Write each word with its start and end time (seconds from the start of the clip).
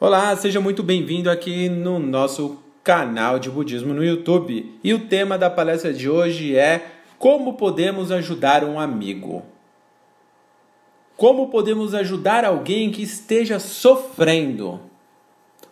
Olá, 0.00 0.36
seja 0.36 0.60
muito 0.60 0.84
bem-vindo 0.84 1.28
aqui 1.28 1.68
no 1.68 1.98
nosso 1.98 2.58
canal 2.84 3.36
de 3.40 3.50
budismo 3.50 3.92
no 3.92 4.04
YouTube. 4.04 4.78
E 4.84 4.94
o 4.94 5.08
tema 5.08 5.36
da 5.36 5.50
palestra 5.50 5.92
de 5.92 6.08
hoje 6.08 6.54
é 6.54 6.86
como 7.18 7.54
podemos 7.54 8.12
ajudar 8.12 8.62
um 8.62 8.78
amigo. 8.78 9.42
Como 11.16 11.48
podemos 11.48 11.94
ajudar 11.94 12.44
alguém 12.44 12.92
que 12.92 13.02
esteja 13.02 13.58
sofrendo? 13.58 14.78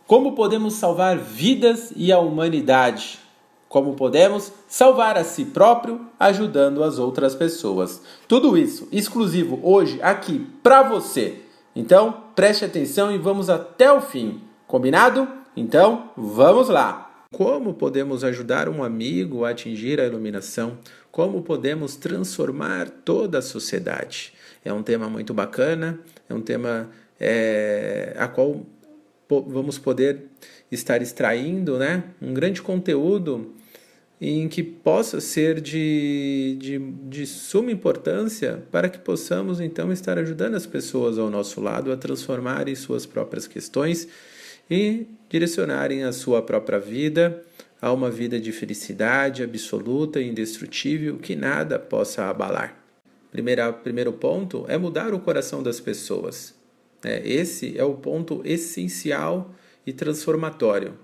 Como 0.08 0.32
podemos 0.32 0.74
salvar 0.74 1.16
vidas 1.16 1.92
e 1.94 2.10
a 2.10 2.18
humanidade? 2.18 3.20
Como 3.68 3.94
podemos 3.94 4.52
salvar 4.66 5.16
a 5.16 5.22
si 5.22 5.44
próprio 5.44 6.00
ajudando 6.18 6.82
as 6.82 6.98
outras 6.98 7.36
pessoas? 7.36 8.02
Tudo 8.26 8.58
isso 8.58 8.88
exclusivo 8.90 9.60
hoje 9.62 10.02
aqui 10.02 10.44
para 10.64 10.82
você. 10.82 11.45
Então, 11.76 12.24
preste 12.34 12.64
atenção 12.64 13.14
e 13.14 13.18
vamos 13.18 13.50
até 13.50 13.92
o 13.92 14.00
fim. 14.00 14.40
Combinado? 14.66 15.28
Então, 15.54 16.10
vamos 16.16 16.70
lá. 16.70 17.24
Como 17.30 17.74
podemos 17.74 18.24
ajudar 18.24 18.66
um 18.66 18.82
amigo 18.82 19.44
a 19.44 19.50
atingir 19.50 20.00
a 20.00 20.06
iluminação? 20.06 20.78
Como 21.12 21.42
podemos 21.42 21.94
transformar 21.94 22.88
toda 22.88 23.40
a 23.40 23.42
sociedade? 23.42 24.32
É 24.64 24.72
um 24.72 24.82
tema 24.82 25.10
muito 25.10 25.34
bacana, 25.34 26.00
é 26.30 26.32
um 26.32 26.40
tema 26.40 26.88
é, 27.20 28.16
a 28.18 28.26
qual 28.26 28.62
vamos 29.28 29.76
poder 29.76 30.30
estar 30.72 31.02
extraindo 31.02 31.78
né, 31.78 32.04
um 32.22 32.32
grande 32.32 32.62
conteúdo 32.62 33.54
em 34.20 34.48
que 34.48 34.62
possa 34.62 35.20
ser 35.20 35.60
de, 35.60 36.56
de, 36.58 36.78
de 36.78 37.26
suma 37.26 37.70
importância 37.70 38.62
para 38.70 38.88
que 38.88 38.98
possamos 38.98 39.60
então 39.60 39.92
estar 39.92 40.18
ajudando 40.18 40.54
as 40.54 40.66
pessoas 40.66 41.18
ao 41.18 41.28
nosso 41.28 41.60
lado 41.60 41.92
a 41.92 41.96
transformarem 41.96 42.74
suas 42.74 43.04
próprias 43.04 43.46
questões 43.46 44.08
e 44.70 45.06
direcionarem 45.28 46.04
a 46.04 46.12
sua 46.12 46.40
própria 46.40 46.78
vida 46.78 47.44
a 47.80 47.92
uma 47.92 48.10
vida 48.10 48.40
de 48.40 48.52
felicidade 48.52 49.42
absoluta 49.42 50.20
e 50.20 50.28
indestrutível 50.28 51.18
que 51.18 51.36
nada 51.36 51.78
possa 51.78 52.24
abalar. 52.24 52.82
Primeira, 53.30 53.70
primeiro 53.70 54.14
ponto 54.14 54.64
é 54.66 54.78
mudar 54.78 55.12
o 55.12 55.20
coração 55.20 55.62
das 55.62 55.78
pessoas. 55.78 56.54
É, 57.04 57.22
esse 57.28 57.78
é 57.78 57.84
o 57.84 57.94
ponto 57.94 58.40
essencial 58.44 59.54
e 59.86 59.92
transformatório 59.92 60.94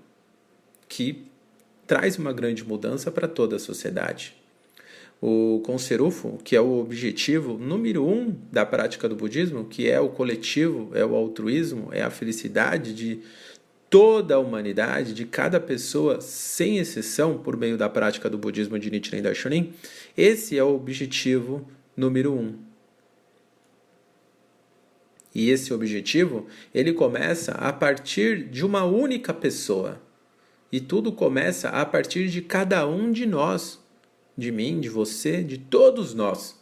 que 0.89 1.25
traz 1.93 2.17
uma 2.17 2.33
grande 2.33 2.67
mudança 2.67 3.11
para 3.11 3.27
toda 3.27 3.57
a 3.57 3.59
sociedade. 3.59 4.33
O 5.21 5.61
Conserufo, 5.63 6.39
que 6.43 6.55
é 6.55 6.59
o 6.59 6.79
objetivo 6.79 7.55
número 7.55 8.03
um 8.03 8.35
da 8.51 8.65
prática 8.65 9.07
do 9.07 9.15
budismo, 9.15 9.65
que 9.65 9.87
é 9.87 9.99
o 9.99 10.09
coletivo, 10.09 10.89
é 10.95 11.05
o 11.05 11.13
altruísmo, 11.13 11.89
é 11.91 12.01
a 12.01 12.09
felicidade 12.09 12.95
de 12.95 13.19
toda 13.91 14.33
a 14.33 14.39
humanidade, 14.39 15.13
de 15.13 15.23
cada 15.23 15.59
pessoa, 15.59 16.19
sem 16.19 16.79
exceção, 16.79 17.37
por 17.37 17.55
meio 17.55 17.77
da 17.77 17.87
prática 17.87 18.27
do 18.27 18.39
budismo 18.39 18.79
de 18.79 18.89
Nichiren 18.89 19.21
Daishonin, 19.21 19.71
esse 20.17 20.57
é 20.57 20.63
o 20.63 20.73
objetivo 20.73 21.69
número 21.95 22.33
um. 22.33 22.57
E 25.35 25.51
esse 25.51 25.71
objetivo, 25.71 26.47
ele 26.73 26.91
começa 26.91 27.51
a 27.51 27.71
partir 27.71 28.45
de 28.45 28.65
uma 28.65 28.83
única 28.83 29.31
pessoa. 29.31 30.01
E 30.73 30.79
tudo 30.79 31.11
começa 31.11 31.69
a 31.69 31.85
partir 31.85 32.29
de 32.29 32.41
cada 32.41 32.87
um 32.87 33.11
de 33.11 33.27
nós, 33.27 33.79
de 34.35 34.51
mim, 34.51 34.79
de 34.79 34.89
você, 34.89 35.43
de 35.43 35.59
todos 35.59 36.15
nós. 36.15 36.59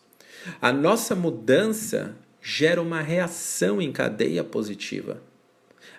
A 0.62 0.74
nossa 0.74 1.16
mudança 1.16 2.18
gera 2.42 2.82
uma 2.82 3.00
reação 3.00 3.82
em 3.82 3.90
cadeia 3.90 4.44
positiva. 4.44 5.24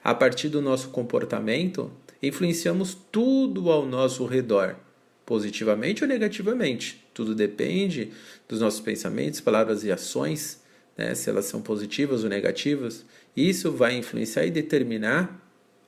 A 0.05 0.15
partir 0.15 0.51
do 0.51 0.61
nosso 0.61 0.91
comportamento, 0.91 1.91
influenciamos 2.23 2.95
tudo 3.11 3.71
ao 3.71 3.87
nosso 3.87 4.27
redor, 4.27 4.77
positivamente 5.25 6.05
ou 6.05 6.09
negativamente. 6.09 7.03
Tudo 7.15 7.35
depende 7.35 8.13
dos 8.47 8.61
nossos 8.61 8.81
pensamentos, 8.81 9.41
palavras 9.41 9.85
e 9.85 9.91
ações, 9.91 10.63
né? 10.99 11.15
se 11.15 11.31
elas 11.31 11.47
são 11.47 11.63
positivas 11.63 12.25
ou 12.25 12.29
negativas. 12.29 13.07
Isso 13.35 13.73
vai 13.73 13.97
influenciar 13.97 14.45
e 14.45 14.51
determinar 14.51 15.41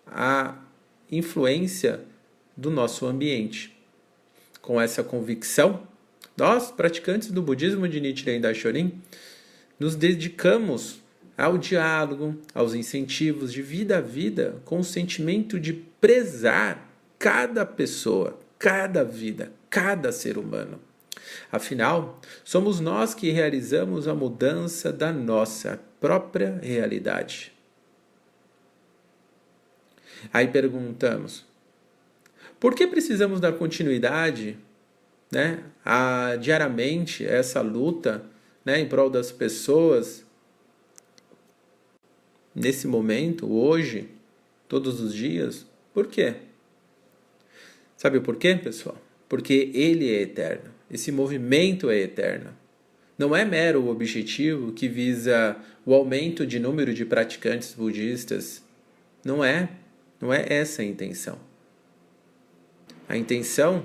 a 0.07 0.57
influência 1.13 2.14
do 2.56 2.70
nosso 2.70 3.06
ambiente. 3.06 3.76
Com 4.60 4.81
essa 4.81 5.03
convicção, 5.03 5.87
nós, 6.37 6.70
praticantes 6.70 7.31
do 7.31 7.42
budismo 7.42 7.88
de 7.88 8.00
Nichiren 8.00 8.41
Daishonin, 8.41 9.00
nos 9.78 9.94
dedicamos 9.94 11.00
ao 11.37 11.59
diálogo, 11.59 12.37
aos 12.54 12.75
incentivos 12.75 13.53
de 13.53 13.62
vida 13.62 13.98
a 13.98 14.00
vida, 14.00 14.60
com 14.65 14.81
o 14.81 14.84
sentimento 14.84 15.59
de 15.59 15.72
prezar 15.72 16.88
cada 17.19 17.66
pessoa, 17.66 18.38
cada 18.59 19.04
vida, 19.04 19.53
cada 19.69 20.12
ser 20.12 20.38
humano. 20.38 20.81
Afinal, 21.50 22.21
somos 22.44 22.81
nós 22.81 23.15
que 23.15 23.31
realizamos 23.31 24.06
a 24.06 24.15
mudança 24.15 24.92
da 24.92 25.12
nossa 25.12 25.81
própria 26.00 26.59
realidade. 26.62 27.53
Aí 30.32 30.48
perguntamos: 30.48 31.44
por 32.65 32.75
que 32.75 32.87
precisamos 32.87 33.41
dar 33.41 33.53
continuidade 33.53 34.57
né, 35.31 35.63
a, 35.85 36.35
diariamente 36.41 37.23
essa 37.23 37.61
luta 37.61 38.25
né, 38.65 38.81
em 38.81 38.89
prol 38.89 39.11
das 39.11 39.31
pessoas 39.31 40.25
nesse 42.55 42.87
momento, 42.87 43.53
hoje, 43.53 44.09
todos 44.67 44.99
os 44.99 45.13
dias? 45.13 45.67
Por 45.93 46.07
quê? 46.07 46.37
Sabe 47.99 48.19
por 48.19 48.37
quê, 48.37 48.55
pessoal? 48.55 48.97
Porque 49.29 49.71
ele 49.75 50.09
é 50.09 50.23
eterno. 50.23 50.71
Esse 50.91 51.13
movimento 51.13 51.91
é 51.91 51.99
eterno. 51.99 52.57
Não 53.19 53.37
é 53.37 53.45
mero 53.45 53.91
objetivo 53.91 54.73
que 54.73 54.89
visa 54.89 55.55
o 55.85 55.93
aumento 55.93 56.47
de 56.47 56.59
número 56.59 56.95
de 56.95 57.05
praticantes 57.05 57.75
budistas. 57.75 58.65
Não 59.23 59.45
é. 59.45 59.69
Não 60.19 60.33
é 60.33 60.47
essa 60.49 60.81
a 60.81 60.85
intenção. 60.87 61.39
A 63.09 63.16
intenção 63.16 63.84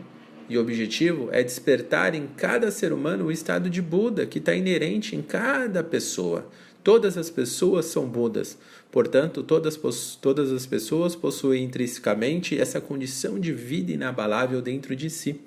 e 0.50 0.58
o 0.58 0.62
objetivo 0.62 1.30
é 1.32 1.44
despertar 1.44 2.16
em 2.16 2.26
cada 2.26 2.72
ser 2.72 2.92
humano 2.92 3.26
o 3.26 3.32
estado 3.32 3.70
de 3.70 3.82
Buda 3.82 4.26
que 4.26 4.40
está 4.40 4.56
inerente 4.56 5.16
em 5.16 5.22
cada 5.22 5.84
pessoa. 5.84 6.50
Todas 6.84 7.18
as 7.18 7.30
pessoas 7.30 7.86
são 7.86 8.08
Budas, 8.08 8.58
portanto, 8.90 9.44
todas, 9.44 9.78
todas 10.16 10.52
as 10.52 10.66
pessoas 10.66 11.16
possuem 11.16 11.66
intrinsecamente 11.66 12.60
essa 12.60 12.80
condição 12.80 13.38
de 13.40 13.52
vida 13.54 13.92
inabalável 13.92 14.62
dentro 14.62 14.96
de 14.96 15.10
si, 15.10 15.40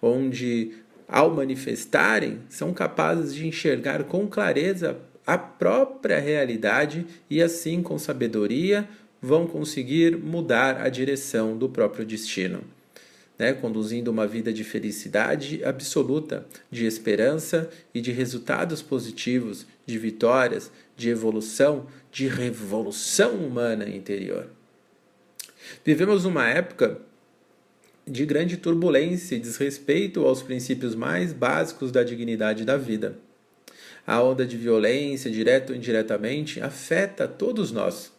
onde, 0.00 0.72
ao 1.06 1.34
manifestarem, 1.34 2.38
são 2.48 2.72
capazes 2.72 3.34
de 3.34 3.46
enxergar 3.46 4.04
com 4.04 4.26
clareza 4.28 4.96
a 5.26 5.36
própria 5.36 6.20
realidade 6.20 7.04
e, 7.28 7.42
assim, 7.42 7.82
com 7.82 7.98
sabedoria, 7.98 8.88
vão 9.20 9.46
conseguir 9.46 10.16
mudar 10.16 10.80
a 10.80 10.88
direção 10.88 11.58
do 11.58 11.68
próprio 11.68 12.06
destino 12.06 12.77
né, 13.38 13.52
conduzindo 13.52 14.10
uma 14.10 14.26
vida 14.26 14.52
de 14.52 14.64
felicidade 14.64 15.62
absoluta, 15.64 16.44
de 16.70 16.86
esperança 16.86 17.70
e 17.94 18.00
de 18.00 18.10
resultados 18.10 18.82
positivos, 18.82 19.66
de 19.86 19.98
vitórias, 19.98 20.72
de 20.96 21.08
evolução, 21.08 21.86
de 22.10 22.26
revolução 22.26 23.34
humana 23.36 23.88
interior. 23.88 24.48
Vivemos 25.84 26.24
uma 26.24 26.48
época 26.48 27.00
de 28.06 28.24
grande 28.24 28.56
turbulência 28.56 29.36
e 29.36 29.40
desrespeito 29.40 30.24
aos 30.24 30.42
princípios 30.42 30.94
mais 30.94 31.32
básicos 31.32 31.92
da 31.92 32.02
dignidade 32.02 32.64
da 32.64 32.76
vida. 32.76 33.18
A 34.06 34.22
onda 34.22 34.46
de 34.46 34.56
violência, 34.56 35.30
direto 35.30 35.70
ou 35.70 35.76
indiretamente, 35.76 36.60
afeta 36.60 37.28
todos 37.28 37.70
nós, 37.70 38.10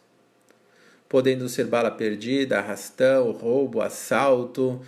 podendo 1.08 1.48
ser 1.48 1.66
bala 1.66 1.90
perdida, 1.90 2.58
arrastão, 2.58 3.32
roubo, 3.32 3.80
assalto, 3.80 4.80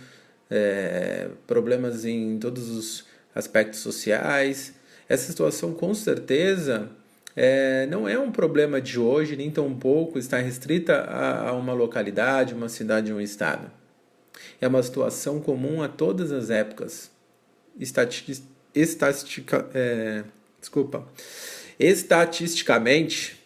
é, 0.53 1.29
problemas 1.47 2.05
em 2.05 2.37
todos 2.37 2.69
os 2.69 3.05
aspectos 3.33 3.79
sociais. 3.79 4.75
Essa 5.09 5.31
situação, 5.31 5.73
com 5.73 5.95
certeza, 5.95 6.91
é, 7.35 7.87
não 7.87 8.07
é 8.07 8.19
um 8.19 8.31
problema 8.31 8.79
de 8.79 8.99
hoje, 8.99 9.35
nem 9.35 9.49
tão 9.49 9.73
pouco 9.73 10.19
está 10.19 10.37
restrita 10.37 10.93
a, 10.93 11.49
a 11.49 11.53
uma 11.53 11.73
localidade, 11.73 12.53
uma 12.53 12.69
cidade, 12.69 13.11
um 13.11 13.19
estado. 13.19 13.71
É 14.61 14.67
uma 14.67 14.83
situação 14.83 15.39
comum 15.39 15.81
a 15.81 15.87
todas 15.87 16.31
as 16.31 16.51
épocas. 16.51 17.09
estatistica, 18.75 19.67
é, 19.73 20.23
desculpa. 20.59 21.07
Estatisticamente, 21.79 23.42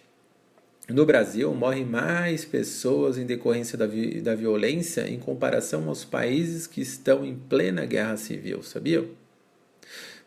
no 0.89 1.05
Brasil, 1.05 1.53
morrem 1.53 1.85
mais 1.85 2.45
pessoas 2.45 3.17
em 3.17 3.25
decorrência 3.25 3.77
da, 3.77 3.85
vi 3.85 4.21
da 4.21 4.33
violência 4.35 5.09
em 5.09 5.19
comparação 5.19 5.89
aos 5.89 6.05
países 6.05 6.65
que 6.65 6.79
estão 6.79 7.25
em 7.25 7.35
plena 7.35 7.85
guerra 7.85 8.15
civil, 8.15 8.63
sabiam? 8.63 9.05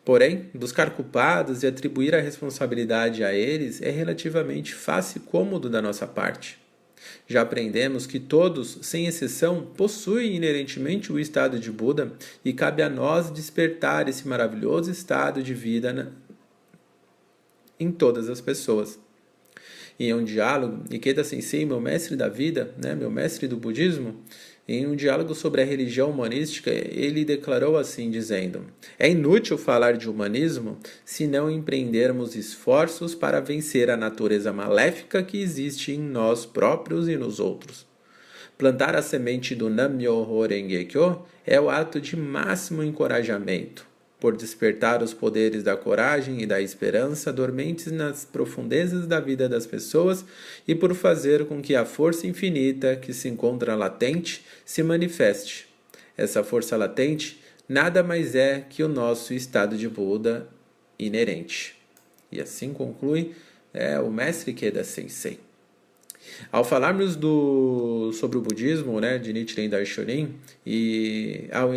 Porém, 0.04 0.50
buscar 0.54 0.90
culpados 0.90 1.62
e 1.62 1.66
atribuir 1.66 2.14
a 2.14 2.20
responsabilidade 2.20 3.24
a 3.24 3.32
eles 3.32 3.80
é 3.80 3.90
relativamente 3.90 4.74
fácil 4.74 5.22
e 5.22 5.30
cômodo 5.30 5.70
da 5.70 5.80
nossa 5.80 6.06
parte. 6.06 6.58
Já 7.26 7.40
aprendemos 7.40 8.06
que 8.06 8.20
todos, 8.20 8.78
sem 8.82 9.06
exceção, 9.06 9.62
possuem 9.62 10.36
inerentemente 10.36 11.12
o 11.12 11.18
estado 11.18 11.58
de 11.58 11.70
Buda 11.70 12.12
e 12.44 12.52
cabe 12.52 12.82
a 12.82 12.88
nós 12.88 13.30
despertar 13.30 14.08
esse 14.08 14.28
maravilhoso 14.28 14.90
estado 14.90 15.42
de 15.42 15.54
vida 15.54 15.92
na... 15.92 16.06
em 17.78 17.90
todas 17.90 18.28
as 18.28 18.40
pessoas. 18.40 18.98
Em 20.02 20.14
um 20.14 20.24
diálogo, 20.24 20.84
Ikeda 20.90 21.22
Sensei, 21.22 21.66
meu 21.66 21.78
mestre 21.78 22.16
da 22.16 22.26
vida, 22.26 22.74
né, 22.82 22.94
meu 22.94 23.10
mestre 23.10 23.46
do 23.46 23.58
budismo, 23.58 24.16
em 24.66 24.86
um 24.86 24.96
diálogo 24.96 25.34
sobre 25.34 25.60
a 25.60 25.64
religião 25.66 26.08
humanística, 26.08 26.70
ele 26.70 27.22
declarou 27.22 27.76
assim, 27.76 28.10
dizendo: 28.10 28.64
É 28.98 29.10
inútil 29.10 29.58
falar 29.58 29.98
de 29.98 30.08
humanismo 30.08 30.78
se 31.04 31.26
não 31.26 31.50
empreendermos 31.50 32.34
esforços 32.34 33.14
para 33.14 33.40
vencer 33.40 33.90
a 33.90 33.96
natureza 33.96 34.54
maléfica 34.54 35.22
que 35.22 35.36
existe 35.36 35.92
em 35.92 36.00
nós 36.00 36.46
próprios 36.46 37.06
e 37.06 37.16
nos 37.18 37.38
outros. 37.38 37.86
Plantar 38.56 38.96
a 38.96 39.02
semente 39.02 39.54
do 39.54 39.68
Nam-myoho 39.68 40.46
Renge-kyo 40.46 41.26
é 41.46 41.60
o 41.60 41.68
ato 41.68 42.00
de 42.00 42.16
máximo 42.16 42.82
encorajamento 42.82 43.89
por 44.20 44.36
despertar 44.36 45.02
os 45.02 45.14
poderes 45.14 45.62
da 45.62 45.76
coragem 45.76 46.42
e 46.42 46.46
da 46.46 46.60
esperança 46.60 47.32
dormentes 47.32 47.90
nas 47.90 48.24
profundezas 48.24 49.06
da 49.06 49.18
vida 49.18 49.48
das 49.48 49.66
pessoas 49.66 50.24
e 50.68 50.74
por 50.74 50.94
fazer 50.94 51.46
com 51.46 51.62
que 51.62 51.74
a 51.74 51.86
força 51.86 52.26
infinita 52.26 52.96
que 52.96 53.14
se 53.14 53.28
encontra 53.28 53.74
latente 53.74 54.44
se 54.64 54.82
manifeste. 54.82 55.66
Essa 56.16 56.44
força 56.44 56.76
latente 56.76 57.40
nada 57.66 58.02
mais 58.02 58.34
é 58.34 58.64
que 58.68 58.82
o 58.82 58.88
nosso 58.88 59.32
estado 59.32 59.76
de 59.76 59.88
Buda 59.88 60.46
inerente. 60.98 61.74
E 62.30 62.40
assim 62.40 62.74
conclui 62.74 63.32
é, 63.72 63.98
o 63.98 64.10
mestre 64.10 64.52
Keda 64.52 64.84
Sensei. 64.84 65.40
Ao 66.52 66.62
falarmos 66.62 67.16
do, 67.16 68.12
sobre 68.12 68.36
o 68.36 68.40
budismo 68.40 69.00
né, 69.00 69.18
de 69.18 69.32
Nichiren 69.32 69.68
Daishonin 69.68 70.34
e 70.66 71.48
ao 71.50 71.70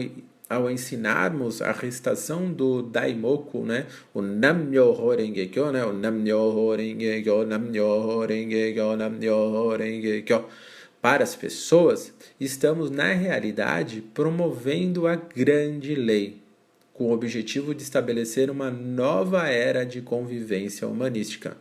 ao 0.54 0.70
ensinarmos 0.70 1.62
a 1.62 1.72
recitação 1.72 2.52
do 2.52 2.82
Daimoku, 2.82 3.66
né? 3.66 3.88
O 4.14 4.22
Nam-myoho 4.22 5.16
Renge-kyo, 5.16 5.72
né? 5.72 5.84
O 5.86 5.94
Nam-myoho 5.94 6.76
Renge-kyo, 6.76 7.46
Nam-myoho 7.46 8.26
Renge-kyo, 8.26 8.96
Nam-myoho 8.96 9.76
Renge-kyo 9.76 10.46
para 11.04 11.22
as 11.22 11.36
pessoas, 11.36 12.14
estamos 12.40 12.90
na 12.90 13.12
realidade 13.12 14.02
promovendo 14.14 15.06
a 15.06 15.18
grande 15.18 15.96
lei, 15.96 16.38
com 16.94 17.10
o 17.10 17.12
objetivo 17.12 17.76
de 17.76 17.84
estabelecer 17.84 18.50
uma 18.50 18.72
nova 18.72 19.50
era 19.50 19.86
de 19.86 20.02
convivência 20.02 20.88
humanística. 20.88 21.58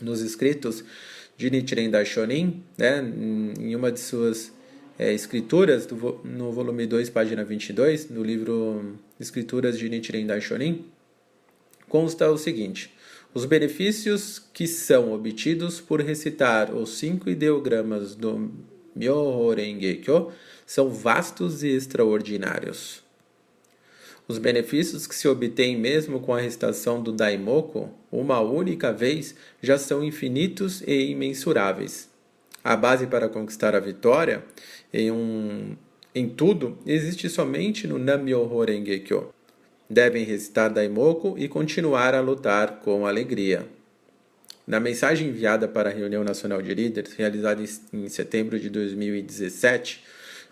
Nos 0.00 0.20
escritos 0.20 0.84
de 1.36 1.50
Nichiren 1.50 1.90
Daishonin, 1.90 2.62
né, 2.78 3.00
em 3.58 3.74
uma 3.74 3.90
de 3.90 3.98
suas 3.98 4.52
é, 4.98 5.12
Escrituras, 5.12 5.86
do, 5.86 6.20
no 6.24 6.50
volume 6.50 6.84
2, 6.84 7.08
página 7.10 7.44
22, 7.44 8.10
no 8.10 8.22
livro 8.22 8.98
Escrituras 9.20 9.78
de 9.78 9.88
Nichiren 9.88 10.26
Daishonin, 10.26 10.86
consta 11.88 12.28
o 12.30 12.36
seguinte: 12.36 12.92
os 13.32 13.44
benefícios 13.44 14.42
que 14.52 14.66
são 14.66 15.12
obtidos 15.12 15.80
por 15.80 16.00
recitar 16.00 16.74
os 16.74 16.98
cinco 16.98 17.30
ideogramas 17.30 18.16
do 18.16 18.50
Myoho 18.96 19.54
Renge 19.54 20.02
são 20.66 20.90
vastos 20.90 21.62
e 21.62 21.68
extraordinários. 21.68 23.06
Os 24.26 24.36
benefícios 24.36 25.06
que 25.06 25.14
se 25.14 25.28
obtêm 25.28 25.78
mesmo 25.78 26.20
com 26.20 26.34
a 26.34 26.40
recitação 26.40 27.02
do 27.02 27.12
Daimoku, 27.12 27.88
uma 28.10 28.40
única 28.40 28.92
vez, 28.92 29.34
já 29.62 29.78
são 29.78 30.04
infinitos 30.04 30.82
e 30.86 31.12
imensuráveis. 31.12 32.10
A 32.62 32.76
base 32.76 33.06
para 33.06 33.28
conquistar 33.28 33.74
a 33.74 33.80
vitória 33.80 34.44
em, 34.92 35.10
um, 35.10 35.76
em 36.14 36.28
tudo 36.28 36.78
existe 36.86 37.28
somente 37.28 37.86
no 37.86 37.98
Nam-myoho 37.98 38.64
Renge 38.64 39.00
Kyo. 39.00 39.32
Devem 39.88 40.24
recitar 40.24 40.70
Daimoku 40.70 41.34
e 41.38 41.48
continuar 41.48 42.14
a 42.14 42.20
lutar 42.20 42.80
com 42.80 43.06
alegria. 43.06 43.66
Na 44.66 44.78
mensagem 44.78 45.28
enviada 45.28 45.66
para 45.66 45.88
a 45.88 45.92
Reunião 45.92 46.22
Nacional 46.22 46.60
de 46.60 46.74
Líderes, 46.74 47.14
realizada 47.14 47.62
em 47.92 48.08
setembro 48.08 48.60
de 48.60 48.68
2017, 48.68 50.04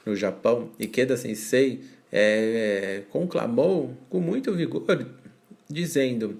no 0.06 0.16
Japão, 0.16 0.70
Ikeda 0.80 1.16
Sensei 1.18 1.82
é, 2.10 3.02
conclamou 3.10 3.94
com 4.08 4.20
muito 4.20 4.54
vigor, 4.54 4.84
dizendo: 5.68 6.38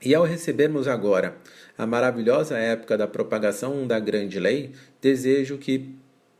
E 0.00 0.14
ao 0.14 0.24
recebermos 0.24 0.86
agora 0.86 1.36
a 1.76 1.86
maravilhosa 1.86 2.56
época 2.56 2.96
da 2.96 3.06
propagação 3.06 3.86
da 3.86 3.98
grande 3.98 4.38
lei, 4.38 4.72
desejo 5.00 5.58
que 5.58 5.94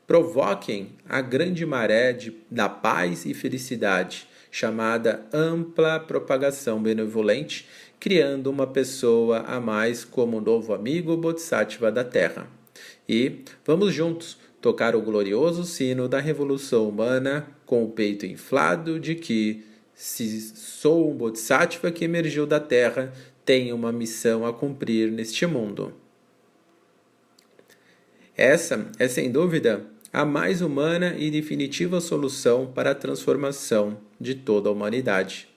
provoquem 0.06 0.92
a 1.08 1.20
grande 1.20 1.66
maré 1.66 2.12
de, 2.12 2.34
da 2.50 2.68
paz 2.68 3.26
e 3.26 3.34
felicidade, 3.34 4.26
chamada 4.50 5.26
ampla 5.32 6.00
propagação 6.00 6.82
benevolente, 6.82 7.68
criando 8.00 8.48
uma 8.48 8.66
pessoa 8.66 9.40
a 9.40 9.60
mais 9.60 10.04
como 10.04 10.40
novo 10.40 10.72
amigo 10.72 11.16
Bodhisattva 11.16 11.92
da 11.92 12.02
Terra. 12.04 12.48
E 13.08 13.40
vamos 13.66 13.92
juntos 13.92 14.38
tocar 14.60 14.96
o 14.96 15.02
glorioso 15.02 15.64
sino 15.64 16.08
da 16.08 16.20
revolução 16.20 16.88
humana 16.88 17.46
com 17.66 17.84
o 17.84 17.90
peito 17.90 18.24
inflado 18.24 18.98
de 18.98 19.14
que, 19.14 19.64
se 19.94 20.40
sou 20.56 21.10
um 21.10 21.14
Bodhisattva 21.14 21.90
que 21.90 22.04
emergiu 22.04 22.46
da 22.46 22.60
Terra, 22.60 23.12
tenho 23.48 23.74
uma 23.74 23.90
missão 23.90 24.44
a 24.44 24.52
cumprir 24.52 25.10
neste 25.10 25.46
mundo. 25.46 25.94
Essa 28.36 28.92
é, 28.98 29.08
sem 29.08 29.32
dúvida, 29.32 29.86
a 30.12 30.22
mais 30.22 30.60
humana 30.60 31.16
e 31.16 31.30
definitiva 31.30 31.98
solução 31.98 32.70
para 32.70 32.90
a 32.90 32.94
transformação 32.94 34.02
de 34.20 34.34
toda 34.34 34.68
a 34.68 34.72
humanidade. 34.72 35.48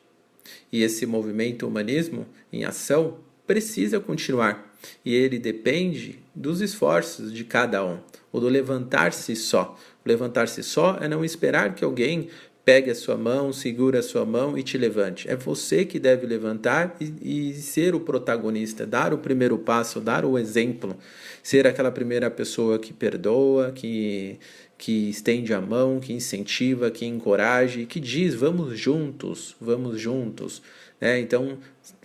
E 0.71 0.83
esse 0.83 1.05
movimento 1.05 1.67
humanismo 1.67 2.25
em 2.49 2.63
ação 2.63 3.17
precisa 3.45 3.99
continuar, 3.99 4.73
e 5.03 5.13
ele 5.13 5.37
depende 5.37 6.19
dos 6.33 6.61
esforços 6.61 7.33
de 7.33 7.43
cada 7.43 7.85
um, 7.85 7.99
o 8.31 8.39
do 8.39 8.47
levantar-se 8.47 9.35
só. 9.35 9.77
Levantar-se 10.05 10.63
só 10.63 10.97
é 11.01 11.09
não 11.09 11.25
esperar 11.25 11.75
que 11.75 11.83
alguém 11.83 12.29
pegue 12.71 12.89
a 12.89 12.95
sua 12.95 13.17
mão, 13.17 13.51
segure 13.51 13.97
a 13.97 14.01
sua 14.01 14.25
mão 14.25 14.57
e 14.57 14.63
te 14.63 14.77
levante. 14.77 15.29
É 15.29 15.35
você 15.35 15.83
que 15.83 15.99
deve 15.99 16.25
levantar 16.25 16.95
e, 17.01 17.49
e, 17.49 17.53
ser 17.53 17.93
o 17.93 17.99
protagonista, 17.99 18.85
dar 18.85 19.13
o 19.13 19.17
primeiro 19.17 19.57
passo, 19.57 19.99
dar 19.99 20.23
o 20.23 20.39
exemplo, 20.39 20.95
ser 21.43 21.67
aquela 21.67 21.91
primeira 21.91 22.31
pessoa 22.31 22.79
que 22.79 22.93
perdoa, 22.93 23.73
que, 23.73 24.39
que 24.77 25.09
estende 25.09 25.53
a 25.53 25.59
mão, 25.59 25.99
que 25.99 26.13
incentiva, 26.13 26.89
que 26.89 27.05
encoraja, 27.05 27.83
que 27.83 27.99
diz: 27.99 28.35
vamos 28.35 28.79
juntos, 28.79 29.53
vamos 29.59 29.99
juntos. 29.99 30.61
Né? 31.01 31.19
Então, 31.19 31.57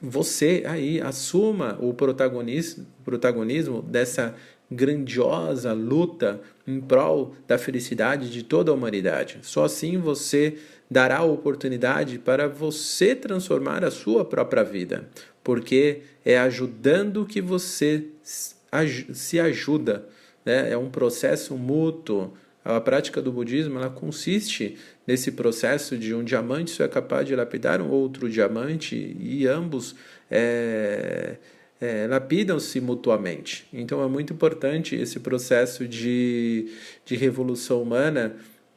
você 0.03 0.65
aí 0.67 1.01
assuma 1.01 1.79
o 1.81 1.95
protagonismo, 1.95 2.85
protagonismo 3.05 3.83
dessa 3.83 4.35
grandiosa 4.69 5.73
luta 5.73 6.41
em 6.67 6.81
prol 6.81 7.35
da 7.47 7.57
felicidade 7.59 8.31
de 8.31 8.43
toda 8.43 8.71
a 8.71 8.75
humanidade. 8.75 9.39
Só 9.43 9.65
assim 9.65 9.99
você 9.99 10.59
dará 10.91 11.19
a 11.19 11.25
oportunidade 11.25 12.19
para 12.19 12.49
você 12.49 13.15
transformar 13.15 13.85
a 13.85 13.91
sua 13.91 14.25
própria 14.25 14.63
vida, 14.63 15.09
porque 15.43 16.03
é 16.25 16.39
ajudando 16.39 17.27
que 17.27 17.41
você 17.41 18.07
se 18.23 19.39
ajuda. 19.39 20.07
Né? 20.45 20.73
É 20.73 20.77
um 20.77 20.91
processo 20.91 21.57
mútuo. 21.57 22.35
A 22.65 22.81
prática 22.81 23.23
do 23.23 23.31
budismo 23.31 23.79
ela 23.79 23.91
consiste 23.91 24.77
nesse 25.07 25.33
processo 25.33 25.97
de 25.97 26.13
um 26.13 26.25
diamante 26.25 26.73
só 26.73 26.83
é 26.83 26.89
capaz 26.89 27.27
de 27.27 27.37
lapidar 27.37 27.81
um 27.81 27.89
outro 27.89 28.29
diamante 28.29 29.17
e 29.21 29.47
ambos 29.47 29.95
é, 30.29 31.37
é, 31.81 32.07
lapidam-se 32.07 32.81
mutuamente. 32.81 33.67
Então 33.73 34.03
é 34.03 34.09
muito 34.09 34.33
importante 34.33 34.95
esse 34.95 35.21
processo 35.21 35.87
de, 35.87 36.73
de 37.05 37.17
revolução 37.17 37.83
humana, 37.83 38.37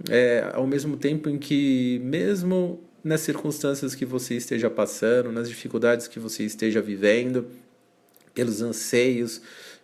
é, 0.10 0.50
ao 0.54 0.66
mesmo 0.66 0.98
tempo 0.98 1.30
em 1.30 1.38
que, 1.38 2.00
mesmo 2.04 2.82
nas 3.04 3.22
circunstâncias 3.22 3.96
que 3.96 4.06
você 4.06 4.36
esteja 4.36 4.70
passando, 4.70 5.32
nas 5.32 5.48
dificuldades 5.48 6.08
que 6.08 6.20
você 6.20 6.44
esteja 6.44 6.82
vivendo, 6.82 7.48
pelos 8.34 8.62
anseios 8.62 9.42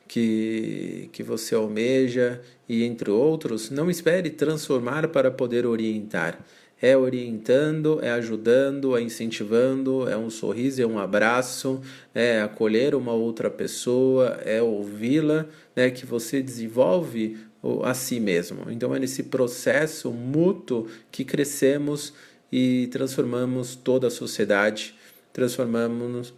que, 0.07 1.09
que 1.11 1.23
você 1.23 1.55
almeja 1.55 2.41
e 2.67 2.83
entre 2.83 3.09
outros, 3.09 3.69
não 3.69 3.89
espere 3.89 4.29
transformar 4.29 5.07
para 5.07 5.31
poder 5.31 5.65
orientar 5.65 6.39
é 6.81 6.95
orientando, 6.95 7.99
é 8.01 8.11
ajudando, 8.11 8.95
é 8.97 9.01
incentivando, 9.01 10.07
é 10.09 10.17
um 10.17 10.29
sorriso, 10.29 10.81
é 10.81 10.85
um 10.85 10.99
abraço, 10.99 11.81
é 12.13 12.41
acolher 12.41 12.95
uma 12.95 13.13
outra 13.13 13.49
pessoa, 13.49 14.39
é 14.43 14.61
ouvi-la, 14.61 15.45
né, 15.75 15.89
que 15.89 16.05
você 16.05 16.41
desenvolve 16.41 17.37
a 17.83 17.93
si 17.93 18.19
mesmo. 18.19 18.69
Então 18.69 18.93
é 18.95 18.99
nesse 18.99 19.23
processo 19.23 20.11
mútuo 20.11 20.87
que 21.11 21.23
crescemos 21.23 22.13
e 22.51 22.87
transformamos 22.87 23.75
toda 23.75 24.07
a 24.07 24.11
sociedade, 24.11 24.95
transformamos 25.33 26.33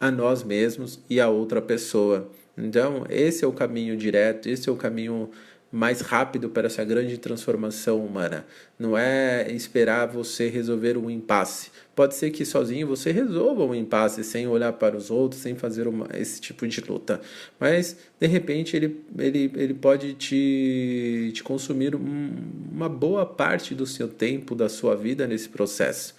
a 0.00 0.10
nós 0.10 0.42
mesmos 0.42 0.98
e 1.08 1.20
a 1.20 1.28
outra 1.28 1.60
pessoa. 1.60 2.30
Então, 2.56 3.06
esse 3.08 3.44
é 3.44 3.48
o 3.48 3.52
caminho 3.52 3.96
direto, 3.96 4.48
esse 4.48 4.68
é 4.68 4.72
o 4.72 4.76
caminho 4.76 5.30
mais 5.72 6.02
rápido 6.02 6.50
para 6.50 6.66
essa 6.66 6.84
grande 6.84 7.16
transformação 7.16 8.04
humana. 8.04 8.44
Não 8.78 8.96
é 8.96 9.50
esperar 9.50 10.06
você 10.06 10.48
resolver 10.48 10.98
um 10.98 11.08
impasse. 11.08 11.70
Pode 11.94 12.14
ser 12.14 12.30
que 12.30 12.44
sozinho 12.44 12.86
você 12.86 13.10
resolva 13.10 13.64
um 13.64 13.74
impasse 13.74 14.22
sem 14.22 14.46
olhar 14.46 14.74
para 14.74 14.94
os 14.94 15.10
outros, 15.10 15.40
sem 15.40 15.56
fazer 15.56 15.88
uma, 15.88 16.06
esse 16.12 16.42
tipo 16.42 16.68
de 16.68 16.80
luta. 16.82 17.22
Mas, 17.58 17.96
de 18.20 18.26
repente, 18.26 18.76
ele, 18.76 19.02
ele, 19.18 19.50
ele 19.56 19.74
pode 19.74 20.12
te, 20.12 21.30
te 21.32 21.42
consumir 21.42 21.96
um, 21.96 22.30
uma 22.70 22.88
boa 22.88 23.24
parte 23.24 23.74
do 23.74 23.86
seu 23.86 24.08
tempo, 24.08 24.54
da 24.54 24.68
sua 24.68 24.94
vida 24.94 25.26
nesse 25.26 25.48
processo. 25.48 26.14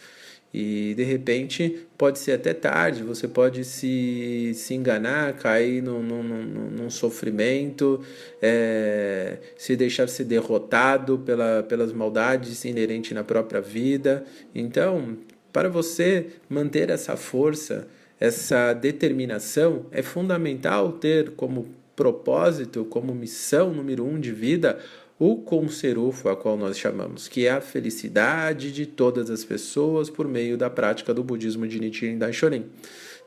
E 0.54 0.94
de 0.96 1.04
repente 1.04 1.88
pode 1.98 2.20
ser 2.20 2.34
até 2.34 2.54
tarde, 2.54 3.02
você 3.02 3.28
pode 3.28 3.66
se, 3.66 4.52
se 4.54 4.76
enganar, 4.76 5.34
cair 5.34 5.82
num, 5.82 6.04
num, 6.04 6.22
num, 6.22 6.90
sofrimento, 6.92 8.02
é, 8.40 9.40
se 9.58 9.76
deixar 9.76 10.08
ser 10.08 10.26
derrotado 10.26 11.18
pela, 11.18 11.64
pelas 11.64 11.92
maldades 11.92 12.66
inerentes 12.66 13.14
na 13.14 13.24
própria 13.24 13.62
vida. 13.62 14.24
Então, 14.54 15.18
para 15.52 15.70
você 15.70 16.28
manter 16.48 16.92
essa 16.92 17.18
força, 17.18 17.88
essa 18.20 18.74
determinação, 18.74 19.88
é 19.92 20.04
fundamental 20.04 20.92
ter 20.94 21.32
como 21.32 21.68
propósito, 21.96 22.86
como 22.86 23.14
missão 23.14 23.74
número 23.74 24.06
um 24.06 24.20
de 24.20 24.32
vida, 24.32 24.80
o 25.26 25.38
conserufo, 25.38 26.28
a 26.28 26.36
qual 26.36 26.58
nós 26.58 26.78
chamamos, 26.78 27.30
que 27.30 27.46
é 27.48 27.52
a 27.52 27.62
felicidade 27.62 28.74
de 28.74 28.86
todas 28.86 29.30
as 29.30 29.46
pessoas 29.46 30.10
por 30.10 30.28
meio 30.28 30.58
da 30.58 30.70
prática 30.70 31.14
do 31.14 31.24
budismo 31.24 31.66
de 31.66 31.80
Nichiren 31.80 32.18
Daishonin. 32.18 32.66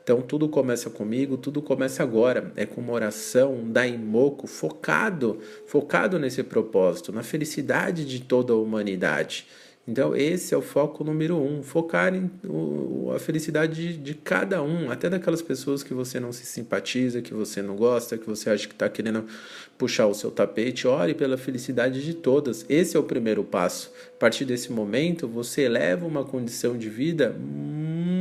Então 0.03 0.21
tudo 0.21 0.47
começa 0.47 0.91
comigo, 0.91 1.37
tudo 1.37 1.59
começa 1.59 2.03
agora. 2.03 2.51
É 2.55 2.67
com 2.67 2.81
uma 2.81 2.93
oração, 2.93 3.55
um 3.55 3.71
daimoku 3.71 4.45
focado, 4.45 5.39
focado 5.65 6.19
nesse 6.19 6.43
propósito, 6.43 7.11
na 7.11 7.23
felicidade 7.23 8.05
de 8.05 8.21
toda 8.21 8.53
a 8.53 8.57
humanidade. 8.57 9.47
Então, 9.87 10.13
esse 10.13 10.53
é 10.53 10.57
o 10.57 10.61
foco 10.61 11.03
número 11.03 11.37
um: 11.37 11.63
focar 11.63 12.13
em 12.13 12.29
o, 12.45 13.11
a 13.15 13.19
felicidade 13.19 13.93
de, 13.93 13.97
de, 13.97 14.13
cada 14.13 14.61
um, 14.61 14.91
até 14.91 15.09
daquelas 15.09 15.41
pessoas 15.41 15.81
que 15.81 15.93
você 15.93 16.19
não 16.19 16.33
se 16.33 16.45
simpatiza, 16.45 17.21
que 17.21 17.33
você 17.33 17.61
não 17.61 17.75
gosta, 17.75 18.17
que 18.17 18.27
você 18.27 18.49
acha 18.49 18.67
que 18.67 18.73
está 18.73 18.89
querendo 18.89 19.25
puxar 19.77 20.07
o 20.07 20.13
seu 20.13 20.29
tapete. 20.29 20.87
Ore 20.87 21.13
pela 21.13 21.37
felicidade 21.37 22.03
de 22.03 22.13
todas. 22.13 22.65
Esse 22.67 22.97
é 22.97 22.99
o 22.99 23.03
primeiro 23.03 23.43
passo. 23.43 23.93
A 24.15 24.19
partir 24.19 24.43
desse 24.43 24.71
momento, 24.71 25.27
você 25.27 25.61
eleva 25.61 26.05
uma 26.05 26.25
condição 26.25 26.77
de 26.77 26.89
vida 26.89 27.29
muito 27.39 28.16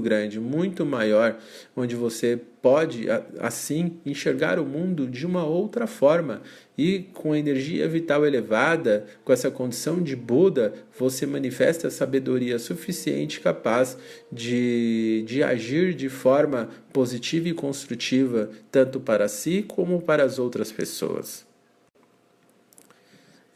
grande, 0.00 0.40
muito 0.40 0.84
maior, 0.84 1.36
onde 1.76 1.94
você 1.94 2.38
pode 2.60 3.06
assim 3.38 3.98
enxergar 4.04 4.58
o 4.58 4.64
mundo 4.64 5.06
de 5.06 5.24
uma 5.24 5.44
outra 5.44 5.86
forma 5.86 6.42
e 6.76 7.04
com 7.14 7.32
a 7.32 7.38
energia 7.38 7.88
vital 7.88 8.26
elevada, 8.26 9.06
com 9.24 9.32
essa 9.32 9.50
condição 9.50 10.02
de 10.02 10.16
Buda, 10.16 10.74
você 10.98 11.26
manifesta 11.26 11.90
sabedoria 11.90 12.58
suficiente 12.58 13.40
capaz 13.40 13.96
de, 14.32 15.24
de 15.26 15.42
agir 15.42 15.94
de 15.94 16.08
forma 16.08 16.68
positiva 16.92 17.48
e 17.48 17.54
construtiva, 17.54 18.50
tanto 18.70 18.98
para 18.98 19.28
si 19.28 19.62
como 19.62 20.02
para 20.02 20.24
as 20.24 20.38
outras 20.38 20.72
pessoas. 20.72 21.46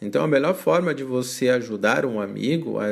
Então, 0.03 0.25
a 0.25 0.29
melhor 0.29 0.55
forma 0.55 0.95
de 0.95 1.05
você 1.05 1.51
ajudar 1.51 2.07
um 2.07 2.21
amigo 2.21 2.79
a, 2.79 2.87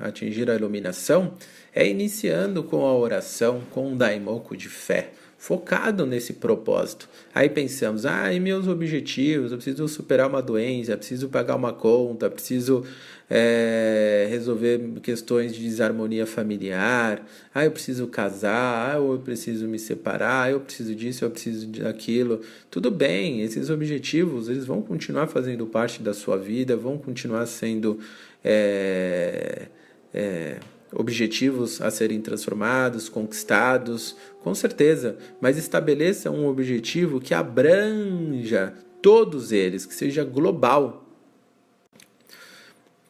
a 0.00 0.08
atingir 0.08 0.50
a 0.50 0.54
iluminação 0.56 1.34
é 1.74 1.86
iniciando 1.86 2.62
com 2.62 2.86
a 2.86 2.96
oração, 2.96 3.62
com 3.70 3.88
um 3.88 3.96
daimoku 3.96 4.56
de 4.56 4.68
fé 4.68 5.10
focado 5.44 6.06
nesse 6.06 6.32
propósito. 6.32 7.06
Aí 7.34 7.50
pensamos, 7.50 8.06
ah, 8.06 8.32
e 8.32 8.40
meus 8.40 8.66
objetivos? 8.66 9.52
Eu 9.52 9.58
preciso 9.58 9.86
superar 9.88 10.26
uma 10.26 10.40
doença, 10.40 10.96
preciso 10.96 11.28
pagar 11.28 11.54
uma 11.54 11.70
conta, 11.70 12.30
preciso 12.30 12.82
é, 13.28 14.26
resolver 14.30 14.80
questões 15.02 15.54
de 15.54 15.62
desarmonia 15.62 16.26
familiar, 16.26 17.26
ah, 17.54 17.62
eu 17.62 17.70
preciso 17.70 18.06
casar, 18.06 18.94
ah, 18.94 18.96
eu 18.96 19.20
preciso 19.22 19.68
me 19.68 19.78
separar, 19.78 20.44
ah, 20.44 20.50
eu 20.50 20.60
preciso 20.60 20.94
disso, 20.94 21.26
eu 21.26 21.30
preciso 21.30 21.66
daquilo. 21.66 22.40
Tudo 22.70 22.90
bem, 22.90 23.42
esses 23.42 23.68
objetivos 23.68 24.48
eles 24.48 24.64
vão 24.64 24.80
continuar 24.80 25.26
fazendo 25.26 25.66
parte 25.66 26.02
da 26.02 26.14
sua 26.14 26.38
vida, 26.38 26.74
vão 26.74 26.96
continuar 26.96 27.44
sendo 27.44 27.98
é, 28.42 29.66
é, 30.14 30.56
objetivos 30.94 31.80
a 31.80 31.90
serem 31.90 32.20
transformados, 32.20 33.08
conquistados, 33.08 34.16
com 34.42 34.54
certeza, 34.54 35.16
mas 35.40 35.58
estabeleça 35.58 36.30
um 36.30 36.46
objetivo 36.46 37.20
que 37.20 37.34
abranja 37.34 38.74
todos 39.02 39.52
eles, 39.52 39.84
que 39.84 39.94
seja 39.94 40.24
global. 40.24 41.06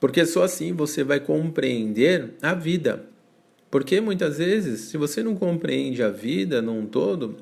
Porque 0.00 0.26
só 0.26 0.42
assim 0.42 0.72
você 0.72 1.04
vai 1.04 1.20
compreender 1.20 2.34
a 2.42 2.54
vida. 2.54 3.04
Porque 3.70 4.00
muitas 4.00 4.38
vezes, 4.38 4.82
se 4.82 4.96
você 4.96 5.22
não 5.22 5.34
compreende 5.34 6.02
a 6.02 6.08
vida 6.08 6.60
num 6.62 6.86
todo, 6.86 7.36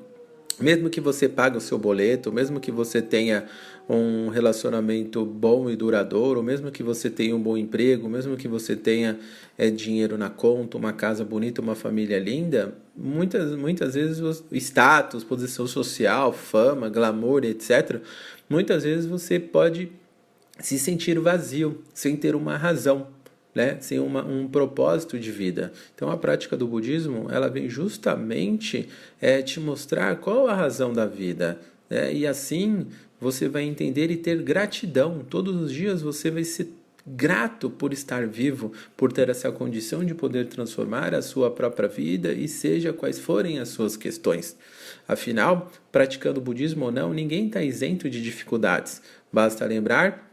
mesmo 0.59 0.89
que 0.89 1.01
você 1.01 1.27
pague 1.27 1.57
o 1.57 1.61
seu 1.61 1.77
boleto, 1.77 2.31
mesmo 2.31 2.59
que 2.59 2.71
você 2.71 3.01
tenha 3.01 3.45
um 3.87 4.29
relacionamento 4.29 5.25
bom 5.25 5.69
e 5.69 5.75
duradouro, 5.75 6.41
mesmo 6.41 6.71
que 6.71 6.81
você 6.81 7.09
tenha 7.09 7.35
um 7.35 7.41
bom 7.41 7.57
emprego, 7.57 8.07
mesmo 8.07 8.37
que 8.37 8.47
você 8.47 8.75
tenha 8.75 9.19
é, 9.57 9.69
dinheiro 9.69 10.17
na 10.17 10.29
conta, 10.29 10.77
uma 10.77 10.93
casa 10.93 11.23
bonita, 11.23 11.61
uma 11.61 11.75
família 11.75 12.17
linda, 12.17 12.75
muitas, 12.95 13.55
muitas 13.55 13.95
vezes 13.95 14.43
status, 14.53 15.23
posição 15.23 15.67
social, 15.67 16.31
fama, 16.31 16.89
glamour, 16.89 17.43
etc., 17.43 18.01
muitas 18.49 18.83
vezes 18.83 19.05
você 19.05 19.39
pode 19.39 19.91
se 20.59 20.79
sentir 20.79 21.19
vazio, 21.19 21.81
sem 21.93 22.15
ter 22.15 22.35
uma 22.35 22.55
razão 22.55 23.07
né, 23.53 23.77
sem 23.79 23.99
uma, 23.99 24.25
um 24.25 24.47
propósito 24.47 25.19
de 25.19 25.31
vida. 25.31 25.71
Então 25.93 26.09
a 26.09 26.17
prática 26.17 26.57
do 26.57 26.67
budismo 26.67 27.27
ela 27.29 27.47
vem 27.49 27.69
justamente 27.69 28.89
é, 29.21 29.41
te 29.41 29.59
mostrar 29.59 30.15
qual 30.17 30.47
a 30.47 30.55
razão 30.55 30.91
da 30.91 31.05
vida. 31.05 31.59
Né? 31.93 32.11
E 32.11 32.25
assim 32.25 32.87
você 33.21 33.47
vai 33.47 33.61
entender 33.63 34.09
e 34.09 34.17
ter 34.17 34.41
gratidão. 34.41 35.23
Todos 35.29 35.55
os 35.61 35.71
dias 35.71 36.01
você 36.01 36.31
vai 36.31 36.43
ser 36.43 36.69
grato 37.05 37.69
por 37.69 37.93
estar 37.93 38.25
vivo, 38.25 38.71
por 38.97 39.11
ter 39.11 39.29
essa 39.29 39.51
condição 39.51 40.03
de 40.03 40.15
poder 40.15 40.47
transformar 40.47 41.13
a 41.13 41.21
sua 41.21 41.51
própria 41.51 41.87
vida 41.87 42.33
e 42.33 42.47
seja 42.47 42.91
quais 42.91 43.19
forem 43.19 43.59
as 43.59 43.69
suas 43.69 43.95
questões. 43.95 44.57
Afinal, 45.07 45.71
praticando 45.91 46.41
budismo 46.41 46.85
ou 46.85 46.91
não, 46.91 47.13
ninguém 47.13 47.47
está 47.47 47.61
isento 47.61 48.09
de 48.09 48.21
dificuldades. 48.21 49.01
Basta 49.31 49.65
lembrar 49.65 50.31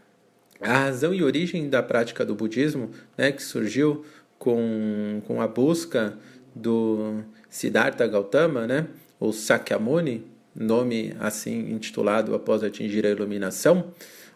a 0.61 0.79
razão 0.79 1.13
e 1.13 1.23
origem 1.23 1.69
da 1.69 1.83
prática 1.83 2.25
do 2.25 2.35
budismo, 2.35 2.91
né, 3.19 3.33
que 3.33 3.43
surgiu 3.43 4.05
com, 4.39 5.21
com 5.27 5.43
a 5.43 5.49
busca 5.49 6.17
do 6.55 7.23
Siddhartha 7.49 8.07
Gautama, 8.07 8.67
né, 8.67 8.87
ou 9.19 9.33
Sakyamuni, 9.33 10.30
nome 10.55 11.15
assim 11.19 11.73
intitulado 11.73 12.35
após 12.35 12.63
atingir 12.63 13.07
a 13.07 13.11
iluminação, 13.11 13.93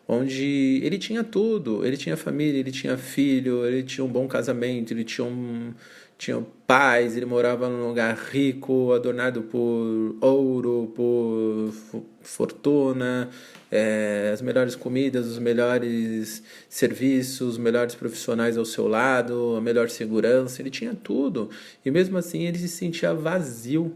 onde 0.07 0.81
ele 0.83 0.99
tinha 0.99 1.25
tudo, 1.25 1.85
ele 1.85 1.97
tinha 1.97 2.17
família, 2.17 2.59
ele 2.59 2.71
tinha 2.71 2.97
filho, 2.97 3.67
ele 3.67 3.83
tinha 3.83 4.05
um 4.05 4.09
bom 4.09 4.29
casamento, 4.29 4.93
ele 4.93 5.05
tinha 5.05 5.27
um 5.27 5.73
tinha 6.17 6.45
paz, 6.67 7.17
ele 7.17 7.27
morava 7.27 7.69
num 7.69 7.89
lugar 7.89 8.17
rico, 8.17 8.93
adornado 8.93 9.43
por 9.43 10.17
ouro, 10.21 10.93
por 10.95 11.75
fortuna, 12.23 13.29
é, 13.71 14.31
as 14.33 14.41
melhores 14.41 14.77
comidas, 14.77 15.27
os 15.27 15.39
melhores 15.39 16.43
serviços, 16.69 17.41
os 17.41 17.59
melhores 17.59 17.95
profissionais 17.95 18.57
ao 18.57 18.65
seu 18.65 18.87
lado, 18.87 19.57
a 19.57 19.61
melhor 19.61 19.91
segurança, 19.91 20.63
ele 20.63 20.71
tinha 20.71 20.95
tudo. 20.95 21.51
E 21.85 21.91
mesmo 21.91 22.17
assim 22.17 22.45
ele 22.45 22.59
se 22.59 22.69
sentia 22.69 23.13
vazio. 23.13 23.95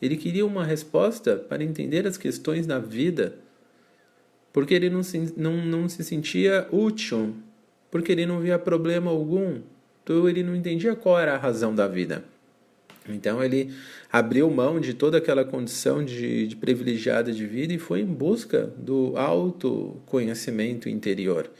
Ele 0.00 0.16
queria 0.16 0.46
uma 0.46 0.64
resposta 0.64 1.36
para 1.36 1.64
entender 1.64 2.06
as 2.06 2.16
questões 2.16 2.66
da 2.66 2.78
vida, 2.78 3.36
porque 4.52 4.74
ele 4.74 4.88
não 4.88 5.02
se, 5.02 5.32
não, 5.36 5.56
não 5.64 5.88
se 5.88 6.04
sentia 6.04 6.68
útil, 6.70 7.34
porque 7.90 8.12
ele 8.12 8.26
não 8.26 8.40
via 8.40 8.58
problema 8.58 9.10
algum 9.10 9.60
então 10.08 10.26
ele 10.26 10.42
não 10.42 10.56
entendia 10.56 10.96
qual 10.96 11.18
era 11.18 11.34
a 11.34 11.36
razão 11.36 11.74
da 11.74 11.86
vida. 11.86 12.24
Então 13.06 13.44
ele 13.44 13.74
abriu 14.10 14.50
mão 14.50 14.80
de 14.80 14.94
toda 14.94 15.18
aquela 15.18 15.44
condição 15.44 16.02
de, 16.02 16.46
de 16.46 16.56
privilegiada 16.56 17.30
de 17.30 17.46
vida 17.46 17.74
e 17.74 17.78
foi 17.78 18.00
em 18.00 18.06
busca 18.06 18.72
do 18.78 19.14
autoconhecimento 19.18 20.88
interior. 20.88 21.50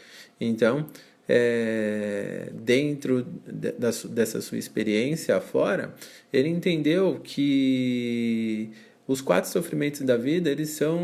Então, 0.41 0.87
é, 1.29 2.51
dentro 2.55 3.27
de, 3.47 3.73
da, 3.73 3.91
dessa 4.11 4.41
sua 4.41 4.59
experiência 4.59 5.37
afora, 5.37 5.95
ele 6.33 6.49
entendeu 6.49 7.21
que 7.23 8.71
os 9.07 9.21
quatro 9.21 9.51
sofrimentos 9.51 10.01
da 10.03 10.17
vida 10.17 10.51
eles 10.51 10.71
são 10.71 11.01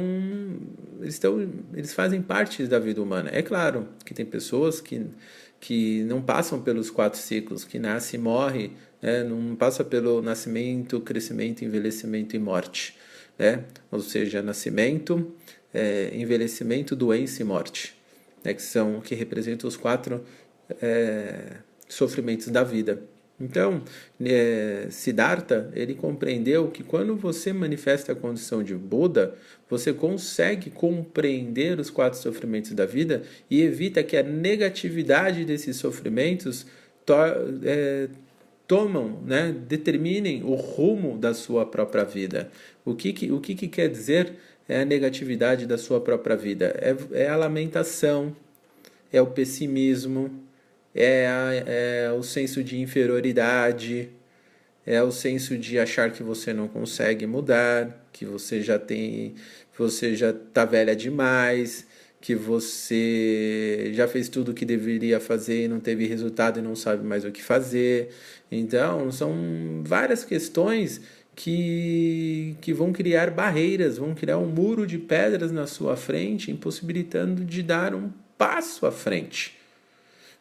eles 1.00 1.14
estão 1.14 1.48
eles 1.74 1.92
fazem 1.94 2.20
parte 2.20 2.66
da 2.66 2.78
vida 2.78 3.00
humana 3.00 3.30
é 3.32 3.40
claro 3.40 3.88
que 4.04 4.12
tem 4.12 4.26
pessoas 4.26 4.78
que 4.78 5.06
que 5.64 6.04
não 6.04 6.20
passam 6.20 6.60
pelos 6.60 6.90
quatro 6.90 7.18
ciclos, 7.18 7.64
que 7.64 7.78
nasce 7.78 8.16
e 8.16 8.18
morre, 8.18 8.72
né? 9.00 9.24
não 9.24 9.56
passa 9.56 9.82
pelo 9.82 10.20
nascimento, 10.20 11.00
crescimento, 11.00 11.64
envelhecimento 11.64 12.36
e 12.36 12.38
morte. 12.38 12.94
né? 13.38 13.64
ou 13.90 14.00
seja, 14.00 14.42
nascimento, 14.42 15.32
é, 15.72 16.10
envelhecimento, 16.14 16.94
doença 16.94 17.40
e 17.40 17.46
morte, 17.46 17.96
né? 18.44 18.54
que 18.54 18.62
são 18.62 19.00
que 19.00 19.14
representam 19.14 19.66
os 19.66 19.76
quatro 19.76 20.22
é, 20.82 21.56
sofrimentos 21.88 22.48
da 22.48 22.62
vida. 22.62 23.02
Então, 23.40 23.82
é, 24.24 24.86
Siddhartha, 24.90 25.70
ele 25.74 25.94
compreendeu 25.94 26.68
que 26.68 26.84
quando 26.84 27.16
você 27.16 27.52
manifesta 27.52 28.12
a 28.12 28.14
condição 28.14 28.62
de 28.62 28.74
Buda, 28.74 29.34
você 29.68 29.92
consegue 29.92 30.70
compreender 30.70 31.80
os 31.80 31.90
quatro 31.90 32.18
sofrimentos 32.18 32.70
da 32.72 32.86
vida 32.86 33.22
e 33.50 33.60
evita 33.60 34.04
que 34.04 34.16
a 34.16 34.22
negatividade 34.22 35.44
desses 35.44 35.76
sofrimentos 35.76 36.64
to, 37.04 37.14
é, 37.64 38.08
tomam, 38.68 39.20
né, 39.26 39.54
determinem 39.66 40.44
o 40.44 40.54
rumo 40.54 41.18
da 41.18 41.34
sua 41.34 41.66
própria 41.66 42.04
vida. 42.04 42.50
O 42.84 42.94
que, 42.94 43.12
que, 43.12 43.32
o 43.32 43.40
que, 43.40 43.56
que 43.56 43.66
quer 43.66 43.88
dizer 43.88 44.34
é 44.68 44.80
a 44.80 44.84
negatividade 44.84 45.66
da 45.66 45.78
sua 45.78 46.00
própria 46.00 46.36
vida? 46.36 46.74
É, 46.80 47.24
é 47.24 47.28
a 47.28 47.36
lamentação, 47.36 48.34
é 49.12 49.20
o 49.20 49.26
pessimismo, 49.26 50.30
é, 50.94 51.26
a, 51.26 51.54
é 51.66 52.12
o 52.12 52.22
senso 52.22 52.62
de 52.62 52.80
inferioridade, 52.80 54.10
é 54.86 55.02
o 55.02 55.10
senso 55.10 55.56
de 55.56 55.78
achar 55.78 56.10
que 56.10 56.22
você 56.22 56.52
não 56.52 56.68
consegue 56.68 57.26
mudar, 57.26 58.06
que 58.12 58.24
você 58.24 58.60
já 58.62 58.78
tem, 58.78 59.34
você 59.76 60.14
já 60.14 60.30
está 60.30 60.64
velha 60.64 60.94
demais, 60.94 61.86
que 62.20 62.34
você 62.34 63.90
já 63.92 64.08
fez 64.08 64.28
tudo 64.28 64.52
o 64.52 64.54
que 64.54 64.64
deveria 64.64 65.20
fazer 65.20 65.64
e 65.64 65.68
não 65.68 65.78
teve 65.80 66.06
resultado 66.06 66.58
e 66.58 66.62
não 66.62 66.74
sabe 66.74 67.04
mais 67.04 67.24
o 67.24 67.30
que 67.30 67.42
fazer. 67.42 68.08
Então, 68.50 69.10
são 69.12 69.82
várias 69.84 70.24
questões 70.24 71.02
que, 71.34 72.56
que 72.60 72.72
vão 72.72 72.92
criar 72.92 73.30
barreiras, 73.30 73.98
vão 73.98 74.14
criar 74.14 74.38
um 74.38 74.46
muro 74.46 74.86
de 74.86 74.98
pedras 74.98 75.50
na 75.50 75.66
sua 75.66 75.96
frente, 75.96 76.50
impossibilitando 76.50 77.44
de 77.44 77.62
dar 77.62 77.94
um 77.94 78.10
passo 78.38 78.86
à 78.86 78.92
frente. 78.92 79.56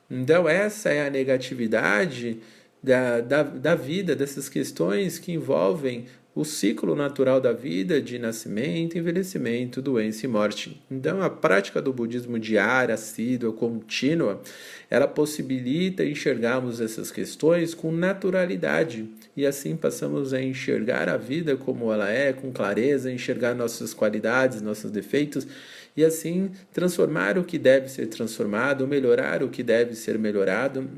Então, 0.10 0.48
essa 0.48 0.90
é 0.90 1.08
a 1.08 1.10
negatividade 1.10 2.40
da, 2.82 3.22
da, 3.22 3.44
da 3.44 3.76
vida, 3.76 4.16
dessas 4.16 4.50
questões 4.50 5.18
que 5.18 5.32
envolvem 5.32 6.06
o 6.36 6.44
ciclo 6.44 6.96
natural 6.96 7.40
da 7.40 7.54
vida 7.54 8.02
de 8.02 8.18
nascimento, 8.18 8.98
envelhecimento, 8.98 9.82
doença 9.82 10.26
e 10.26 10.30
morte. 10.30 10.82
Então, 10.90 11.22
a 11.22 11.30
prática 11.30 11.80
do 11.80 11.94
budismo 11.94 12.40
diária, 12.40 12.96
assídua, 12.96 13.54
contínua, 13.54 14.42
ela 14.90 15.08
possibilita 15.08 16.04
enxergarmos 16.04 16.82
essas 16.82 17.12
questões 17.12 17.76
com 17.76 17.92
naturalidade 17.92 19.08
e 19.38 19.46
assim 19.46 19.76
passamos 19.76 20.34
a 20.34 20.42
enxergar 20.42 21.08
a 21.08 21.18
vida 21.18 21.56
como 21.56 21.94
ela 21.94 22.10
é, 22.10 22.34
com 22.34 22.52
clareza, 22.52 23.12
enxergar 23.12 23.54
nossas 23.54 23.94
qualidades, 23.94 24.62
nossos 24.62 24.90
defeitos 24.90 25.48
e 25.96 26.04
assim 26.04 26.52
transformar 26.72 27.38
o 27.38 27.44
que 27.44 27.60
deve 27.60 27.90
ser 27.90 28.08
transformado, 28.08 28.88
melhorar 28.88 29.44
o 29.44 29.50
que 29.50 29.62
deve 29.62 29.94
ser 29.94 30.18
melhorado. 30.18 30.90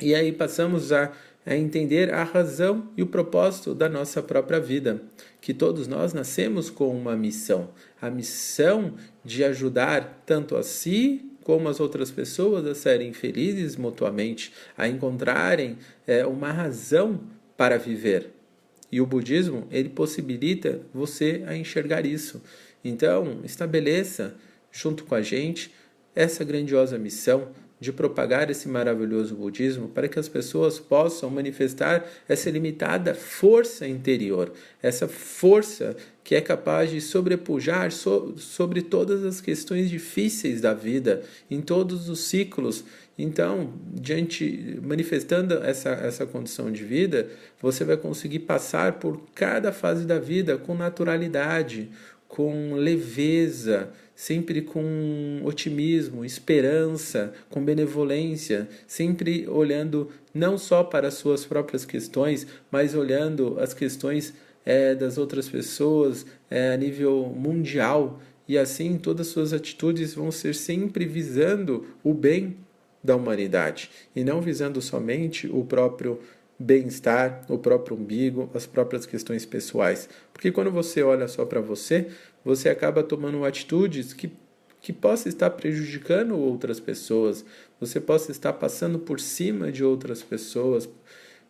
E 0.00 0.14
aí 0.14 0.32
passamos 0.32 0.92
a 0.92 1.12
a 1.44 1.56
entender 1.56 2.12
a 2.12 2.22
razão 2.22 2.88
e 2.96 3.02
o 3.02 3.06
propósito 3.06 3.74
da 3.74 3.88
nossa 3.88 4.22
própria 4.22 4.60
vida, 4.60 5.02
que 5.40 5.52
todos 5.52 5.88
nós 5.88 6.12
nascemos 6.12 6.70
com 6.70 6.96
uma 6.96 7.16
missão, 7.16 7.70
a 8.00 8.08
missão 8.08 8.94
de 9.24 9.42
ajudar 9.44 10.22
tanto 10.24 10.56
a 10.56 10.62
si 10.62 11.28
como 11.42 11.68
as 11.68 11.80
outras 11.80 12.10
pessoas 12.10 12.64
a 12.66 12.74
serem 12.74 13.12
felizes 13.12 13.76
mutuamente, 13.76 14.52
a 14.76 14.86
encontrarem 14.86 15.76
é, 16.06 16.24
uma 16.24 16.52
razão 16.52 17.20
para 17.56 17.76
viver. 17.76 18.30
E 18.90 19.00
o 19.00 19.06
budismo 19.06 19.66
ele 19.70 19.88
possibilita 19.88 20.80
você 20.94 21.42
a 21.46 21.56
enxergar 21.56 22.06
isso. 22.06 22.42
Então, 22.84 23.40
estabeleça 23.42 24.36
junto 24.70 25.04
com 25.04 25.14
a 25.14 25.22
gente 25.22 25.72
essa 26.14 26.44
grandiosa 26.44 26.98
missão 26.98 27.48
de 27.82 27.92
propagar 27.92 28.48
esse 28.48 28.68
maravilhoso 28.68 29.34
budismo 29.34 29.88
para 29.88 30.06
que 30.06 30.16
as 30.16 30.28
pessoas 30.28 30.78
possam 30.78 31.28
manifestar 31.28 32.08
essa 32.28 32.48
limitada 32.48 33.12
força 33.12 33.88
interior, 33.88 34.52
essa 34.80 35.08
força 35.08 35.96
que 36.22 36.36
é 36.36 36.40
capaz 36.40 36.92
de 36.92 37.00
sobrepujar 37.00 37.90
so, 37.90 38.34
sobre 38.38 38.82
todas 38.82 39.24
as 39.24 39.40
questões 39.40 39.90
difíceis 39.90 40.60
da 40.60 40.72
vida, 40.72 41.24
em 41.50 41.60
todos 41.60 42.08
os 42.08 42.20
ciclos. 42.20 42.84
Então, 43.18 43.74
diante 43.92 44.78
manifestando 44.80 45.54
essa, 45.54 45.90
essa 45.90 46.24
condição 46.24 46.70
de 46.70 46.84
vida, 46.84 47.28
você 47.60 47.84
vai 47.84 47.96
conseguir 47.96 48.38
passar 48.38 49.00
por 49.00 49.20
cada 49.34 49.72
fase 49.72 50.06
da 50.06 50.20
vida 50.20 50.56
com 50.56 50.76
naturalidade, 50.76 51.90
com 52.28 52.74
leveza, 52.74 53.90
sempre 54.22 54.62
com 54.62 55.40
otimismo, 55.42 56.24
esperança, 56.24 57.32
com 57.50 57.60
benevolência, 57.60 58.68
sempre 58.86 59.48
olhando 59.48 60.10
não 60.32 60.56
só 60.56 60.84
para 60.84 61.08
as 61.08 61.14
suas 61.14 61.44
próprias 61.44 61.84
questões, 61.84 62.46
mas 62.70 62.94
olhando 62.94 63.58
as 63.58 63.74
questões 63.74 64.32
é, 64.64 64.94
das 64.94 65.18
outras 65.18 65.48
pessoas 65.48 66.24
é, 66.48 66.72
a 66.72 66.76
nível 66.76 67.34
mundial. 67.36 68.20
E 68.46 68.56
assim 68.56 68.96
todas 68.96 69.26
as 69.26 69.32
suas 69.32 69.52
atitudes 69.52 70.14
vão 70.14 70.30
ser 70.30 70.54
sempre 70.54 71.04
visando 71.04 71.84
o 72.04 72.14
bem 72.14 72.56
da 73.02 73.16
humanidade 73.16 73.90
e 74.14 74.22
não 74.22 74.40
visando 74.40 74.80
somente 74.80 75.48
o 75.48 75.64
próprio 75.64 76.20
bem-estar, 76.62 77.44
o 77.48 77.58
próprio 77.58 77.96
umbigo, 77.96 78.48
as 78.54 78.66
próprias 78.66 79.04
questões 79.04 79.44
pessoais. 79.44 80.08
Porque 80.32 80.52
quando 80.52 80.70
você 80.70 81.02
olha 81.02 81.26
só 81.26 81.44
para 81.44 81.60
você, 81.60 82.06
você 82.44 82.68
acaba 82.68 83.02
tomando 83.02 83.44
atitudes 83.44 84.12
que, 84.12 84.30
que 84.80 84.92
possa 84.92 85.28
estar 85.28 85.50
prejudicando 85.50 86.38
outras 86.38 86.80
pessoas, 86.80 87.44
você 87.80 88.00
possa 88.00 88.30
estar 88.30 88.52
passando 88.52 88.98
por 88.98 89.20
cima 89.20 89.70
de 89.70 89.84
outras 89.84 90.22
pessoas, 90.22 90.88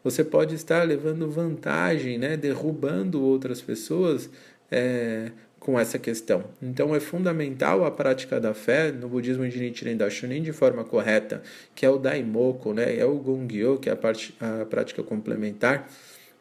você 0.02 0.24
pode 0.24 0.54
estar 0.54 0.82
levando 0.82 1.30
vantagem, 1.30 2.18
né, 2.18 2.36
derrubando 2.36 3.22
outras 3.22 3.60
pessoas 3.60 4.28
é, 4.70 5.30
com 5.62 5.78
essa 5.78 5.96
questão. 5.96 6.44
Então 6.60 6.92
é 6.94 6.98
fundamental 6.98 7.84
a 7.84 7.90
prática 7.90 8.40
da 8.40 8.52
fé 8.52 8.90
no 8.90 9.08
budismo 9.08 9.48
de 9.48 9.60
Nichiren 9.60 9.96
Daishonin 9.96 10.42
de 10.42 10.52
forma 10.52 10.82
correta, 10.82 11.40
que 11.72 11.86
é 11.86 11.90
o 11.90 11.98
Daimoku, 11.98 12.72
né? 12.74 12.98
é 12.98 13.04
o 13.04 13.14
Gongyo, 13.14 13.78
que 13.78 13.88
é 13.88 13.92
a, 13.92 13.96
parte, 13.96 14.34
a 14.40 14.64
prática 14.64 15.04
complementar. 15.04 15.88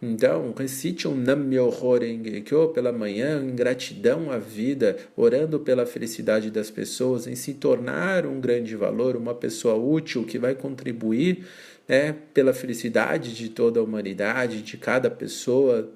Então, 0.01 0.51
recite 0.57 1.07
um 1.07 1.15
Nam-myoho 1.15 1.99
Renge-kyo 1.99 2.69
pela 2.69 2.91
manhã, 2.91 3.39
em 3.43 3.55
gratidão 3.55 4.31
à 4.31 4.39
vida, 4.39 4.97
orando 5.15 5.59
pela 5.59 5.85
felicidade 5.85 6.49
das 6.49 6.71
pessoas, 6.71 7.27
em 7.27 7.35
se 7.35 7.53
tornar 7.53 8.25
um 8.25 8.41
grande 8.41 8.75
valor, 8.75 9.15
uma 9.15 9.35
pessoa 9.35 9.75
útil 9.75 10.25
que 10.25 10.39
vai 10.39 10.55
contribuir 10.55 11.45
né, 11.87 12.15
pela 12.33 12.51
felicidade 12.51 13.35
de 13.35 13.49
toda 13.49 13.79
a 13.79 13.83
humanidade, 13.83 14.63
de 14.63 14.75
cada 14.75 15.11
pessoa, 15.11 15.91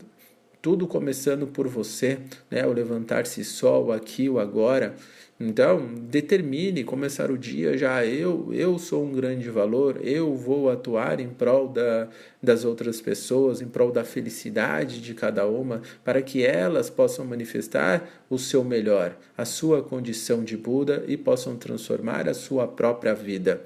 tudo 0.61 0.87
começando 0.87 1.47
por 1.47 1.67
você, 1.67 2.17
né? 2.49 2.65
O 2.65 2.73
levantar-se 2.73 3.43
só, 3.43 3.83
o 3.83 3.91
aqui, 3.91 4.27
o 4.27 4.39
agora. 4.39 4.95
Então, 5.37 5.93
determine 5.93 6.85
começar 6.85 7.29
o 7.29 7.37
dia 7.37 7.77
já 7.77 8.05
eu, 8.05 8.53
eu 8.53 8.79
sou 8.79 9.03
um 9.03 9.11
grande 9.11 9.49
valor, 9.49 9.99
eu 10.01 10.33
vou 10.33 10.69
atuar 10.69 11.19
em 11.19 11.27
prol 11.27 11.67
da, 11.67 12.07
das 12.41 12.63
outras 12.63 13.01
pessoas, 13.01 13.59
em 13.59 13.67
prol 13.67 13.91
da 13.91 14.05
felicidade 14.05 15.01
de 15.01 15.13
cada 15.13 15.45
uma, 15.45 15.81
para 16.05 16.21
que 16.21 16.45
elas 16.45 16.89
possam 16.89 17.25
manifestar 17.25 18.07
o 18.29 18.39
seu 18.39 18.63
melhor, 18.63 19.17
a 19.37 19.43
sua 19.43 19.83
condição 19.83 20.41
de 20.41 20.55
Buda 20.55 21.03
e 21.05 21.17
possam 21.17 21.57
transformar 21.57 22.29
a 22.29 22.33
sua 22.33 22.65
própria 22.65 23.13
vida. 23.13 23.61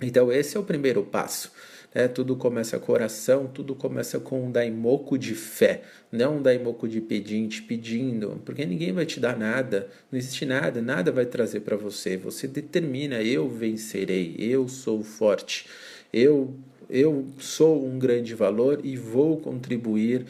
Então, 0.00 0.30
esse 0.30 0.56
é 0.56 0.60
o 0.60 0.64
primeiro 0.64 1.02
passo. 1.02 1.50
É, 1.94 2.08
tudo 2.08 2.34
começa 2.34 2.76
com 2.80 2.92
oração, 2.92 3.46
tudo 3.46 3.72
começa 3.72 4.18
com 4.18 4.46
um 4.46 4.50
daimoku 4.50 5.16
de 5.16 5.32
fé, 5.32 5.82
não 6.10 6.38
um 6.38 6.42
daimoku 6.42 6.88
de 6.88 7.00
pedinte, 7.00 7.62
pedindo, 7.62 8.42
porque 8.44 8.66
ninguém 8.66 8.92
vai 8.92 9.06
te 9.06 9.20
dar 9.20 9.38
nada, 9.38 9.88
não 10.10 10.18
existe 10.18 10.44
nada, 10.44 10.82
nada 10.82 11.12
vai 11.12 11.24
trazer 11.24 11.60
para 11.60 11.76
você. 11.76 12.16
Você 12.16 12.48
determina, 12.48 13.22
eu 13.22 13.48
vencerei, 13.48 14.34
eu 14.40 14.66
sou 14.66 15.04
forte, 15.04 15.66
eu, 16.12 16.52
eu 16.90 17.26
sou 17.38 17.86
um 17.86 17.96
grande 17.96 18.34
valor 18.34 18.80
e 18.82 18.96
vou 18.96 19.36
contribuir 19.36 20.26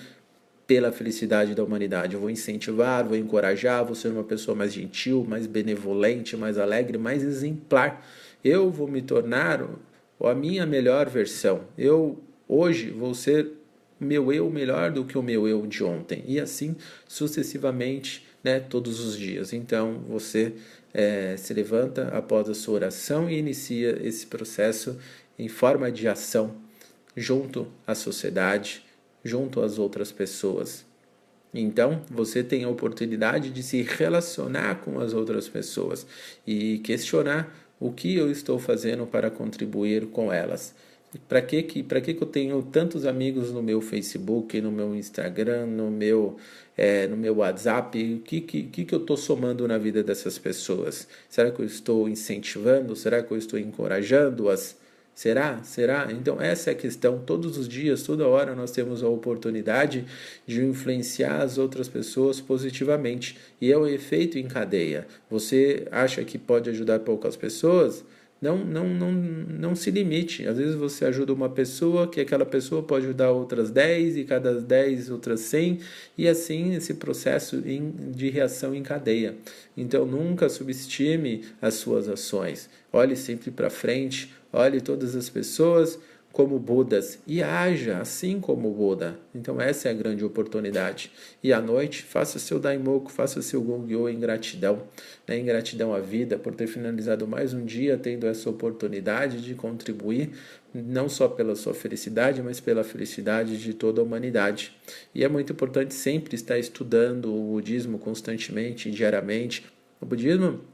pela 0.67 0.93
felicidade 0.93 1.55
da 1.55 1.65
humanidade. 1.65 2.15
Eu 2.15 2.21
vou 2.21 2.31
incentivar, 2.31 3.07
vou 3.07 3.17
encorajar, 3.17 3.85
vou 3.85 3.95
ser 3.95 4.09
uma 4.09 4.25
pessoa 4.25 4.55
mais 4.55 4.73
gentil, 4.73 5.25
mais 5.27 5.47
benevolente, 5.47 6.37
mais 6.37 6.59
alegre, 6.59 6.99
mais 6.99 7.23
exemplar. 7.23 8.07
Eu 8.43 8.71
vou 8.71 8.87
me 8.87 9.01
tornar 9.01 9.67
ou 10.19 10.29
a 10.29 10.35
minha 10.35 10.67
melhor 10.67 11.09
versão. 11.09 11.63
Eu 11.77 12.23
hoje 12.49 12.91
vou 12.91 13.15
ser 13.15 13.53
meu 13.99 14.33
eu 14.33 14.51
melhor 14.51 14.91
do 14.91 15.05
que 15.05 15.17
o 15.17 15.23
meu 15.23 15.49
eu 15.49 15.67
de 15.67 15.83
ontem 15.83 16.25
e 16.27 16.39
assim 16.39 16.77
sucessivamente, 17.07 18.27
né, 18.43 18.61
todos 18.61 19.01
os 19.01 19.17
dias. 19.17 19.53
Então 19.53 20.05
você 20.09 20.55
é, 20.93 21.37
se 21.37 21.53
levanta 21.55 22.09
após 22.09 22.49
a 22.49 22.55
sua 22.55 22.75
oração 22.75 23.29
e 23.29 23.39
inicia 23.39 23.99
esse 24.07 24.27
processo 24.27 24.99
em 25.39 25.49
forma 25.49 25.91
de 25.91 26.07
ação 26.07 26.57
junto 27.17 27.69
à 27.87 27.95
sociedade, 27.95 28.85
junto 29.25 29.61
às 29.61 29.79
outras 29.79 30.13
pessoas. 30.13 30.85
Então, 31.53 32.03
você 32.11 32.43
tem 32.43 32.65
a 32.65 32.69
oportunidade 32.69 33.51
de 33.51 33.63
se 33.63 33.81
relacionar 33.83 34.81
com 34.81 34.99
as 34.99 35.13
outras 35.13 35.49
pessoas 35.49 36.05
e 36.45 36.79
questionar 36.79 37.55
o 37.79 37.93
que 37.93 38.15
eu 38.15 38.31
estou 38.31 38.59
fazendo 38.59 39.07
para 39.07 39.31
contribuir 39.31 40.07
com 40.07 40.33
elas. 40.33 40.75
Para 41.29 41.41
que, 41.41 41.63
que, 41.63 41.83
que, 41.83 42.15
que 42.15 42.23
eu 42.23 42.27
tenho 42.27 42.63
tantos 42.63 43.07
amigos 43.07 43.53
no 43.53 43.63
meu 43.63 43.81
Facebook, 43.81 44.61
no 44.61 44.73
meu 44.73 44.95
Instagram, 44.95 45.67
no 45.67 45.91
meu, 45.91 46.37
é, 46.77 47.07
no 47.07 47.17
meu 47.17 47.37
WhatsApp? 47.37 48.15
O 48.15 48.21
que, 48.21 48.41
que, 48.41 48.85
que 48.85 48.95
eu 48.95 49.01
estou 49.01 49.17
somando 49.17 49.67
na 49.69 49.79
vida 49.79 50.03
dessas 50.03 50.39
pessoas? 50.39 51.07
Será 51.29 51.51
que 51.51 51.61
eu 51.61 51.67
estou 51.67 52.09
incentivando? 52.09 52.97
Será 52.97 53.23
que 53.23 53.31
eu 53.31 53.39
estou 53.39 53.59
encorajando-as? 53.59 54.77
Será? 55.15 55.63
Será? 55.63 56.09
Então, 56.11 56.41
essa 56.41 56.71
é 56.71 56.73
a 56.73 56.77
questão. 56.77 57.21
Todos 57.25 57.57
os 57.57 57.69
dias, 57.69 58.03
toda 58.03 58.27
hora, 58.27 58.55
nós 58.55 58.73
temos 58.73 59.03
a 59.03 59.09
oportunidade 59.09 60.05
de 60.45 60.61
influenciar 60.63 61.41
as 61.41 61.57
outras 61.57 61.89
pessoas 61.89 62.41
positivamente. 62.41 63.39
E 63.61 63.71
é 63.71 63.79
o 63.79 63.87
efeito 63.87 64.39
em 64.39 64.49
cadeia. 64.49 65.07
Você 65.31 65.87
acha 65.93 66.25
que 66.25 66.37
pode 66.37 66.69
ajudar 66.69 66.99
poucas 67.01 67.37
pessoas? 67.37 68.05
Não, 68.45 68.59
não, 68.59 68.87
não, 68.87 69.11
não 69.11 69.75
se 69.75 69.91
limite. 69.91 70.47
Às 70.47 70.59
vezes 70.59 70.75
você 70.75 71.07
ajuda 71.07 71.33
uma 71.33 71.49
pessoa, 71.49 72.07
que 72.07 72.21
aquela 72.21 72.45
pessoa 72.45 72.83
pode 72.83 73.07
ajudar 73.07 73.31
outras 73.31 73.71
10, 73.71 74.19
e 74.19 74.25
cada 74.25 74.61
10 74.61 75.11
outras 75.11 75.41
100, 75.41 75.79
e 76.19 76.29
assim 76.29 76.75
esse 76.75 76.93
processo 76.93 77.63
de 77.63 78.29
reação 78.29 78.75
em 78.75 78.83
cadeia. 78.83 79.37
Então 79.75 80.05
nunca 80.05 80.51
subestime 80.51 81.45
as 81.63 81.75
suas 81.75 82.07
ações. 82.07 82.69
Olhe 82.93 83.17
sempre 83.17 83.51
para 83.51 83.71
frente, 83.71 84.31
olhe 84.55 84.81
todas 84.81 85.17
as 85.17 85.29
pessoas 85.29 85.99
como 86.35 86.59
Budas 86.59 87.21
e 87.29 87.45
haja 87.45 87.99
assim 87.99 88.41
como 88.41 88.69
Buda. 88.73 89.17
Então 89.33 89.61
essa 89.61 89.89
é 89.89 89.93
a 89.93 89.95
grande 89.95 90.25
oportunidade. 90.25 91.13
E 91.41 91.53
à 91.53 91.61
noite, 91.61 92.03
faça 92.03 92.41
seu 92.41 92.59
Daimoku, 92.59 93.11
faça 93.11 93.41
seu 93.41 93.63
Gongyo 93.63 94.09
em 94.09 94.19
gratidão, 94.19 94.83
né? 95.29 95.39
em 95.39 95.45
gratidão 95.45 95.95
à 95.95 96.01
vida 96.01 96.37
por 96.37 96.53
ter 96.53 96.67
finalizado 96.67 97.27
mais 97.27 97.55
um 97.55 97.65
dia 97.65 97.97
tendo 97.97 98.27
essa 98.27 98.51
oportunidade 98.51 99.41
de 99.41 99.55
contribuir 99.55 100.33
não 100.75 101.09
só 101.09 101.29
pela 101.29 101.55
sua 101.55 101.73
felicidade, 101.73 102.43
mas 102.43 102.59
pela 102.59 102.83
felicidade 102.83 103.57
de 103.57 103.73
toda 103.73 104.01
a 104.01 104.05
humanidade. 104.05 104.77
E 105.15 105.23
é 105.23 105.29
muito 105.29 105.53
importante 105.53 105.95
sempre 105.95 106.35
estar 106.35 106.59
estudando 106.59 107.33
o 107.33 107.53
budismo 107.53 107.97
constantemente, 107.97 108.91
diariamente. 108.91 109.65
O 110.01 110.07
budismo 110.07 110.65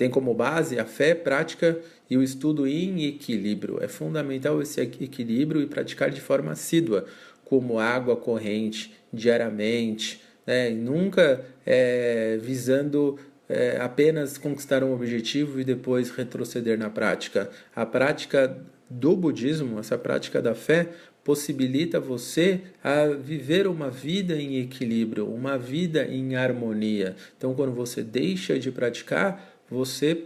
tem 0.00 0.08
como 0.08 0.32
base 0.32 0.78
a 0.78 0.86
fé, 0.86 1.14
prática 1.14 1.78
e 2.08 2.16
o 2.16 2.22
estudo 2.22 2.66
em 2.66 3.04
equilíbrio. 3.04 3.82
É 3.82 3.86
fundamental 3.86 4.62
esse 4.62 4.80
equilíbrio 4.80 5.60
e 5.60 5.66
praticar 5.66 6.10
de 6.10 6.22
forma 6.22 6.52
assídua, 6.52 7.04
como 7.44 7.78
água 7.78 8.16
corrente, 8.16 8.94
diariamente, 9.12 10.22
né? 10.46 10.70
nunca 10.70 11.44
é, 11.66 12.38
visando 12.40 13.18
é, 13.46 13.76
apenas 13.78 14.38
conquistar 14.38 14.82
um 14.82 14.94
objetivo 14.94 15.60
e 15.60 15.64
depois 15.64 16.08
retroceder 16.08 16.78
na 16.78 16.88
prática. 16.88 17.50
A 17.76 17.84
prática 17.84 18.56
do 18.88 19.14
budismo, 19.14 19.78
essa 19.78 19.98
prática 19.98 20.40
da 20.40 20.54
fé, 20.54 20.88
possibilita 21.22 22.00
você 22.00 22.62
a 22.82 23.04
viver 23.08 23.66
uma 23.66 23.90
vida 23.90 24.34
em 24.34 24.60
equilíbrio, 24.60 25.30
uma 25.30 25.58
vida 25.58 26.06
em 26.06 26.36
harmonia. 26.36 27.14
Então, 27.36 27.54
quando 27.54 27.72
você 27.72 28.02
deixa 28.02 28.58
de 28.58 28.72
praticar, 28.72 29.59
você 29.70 30.24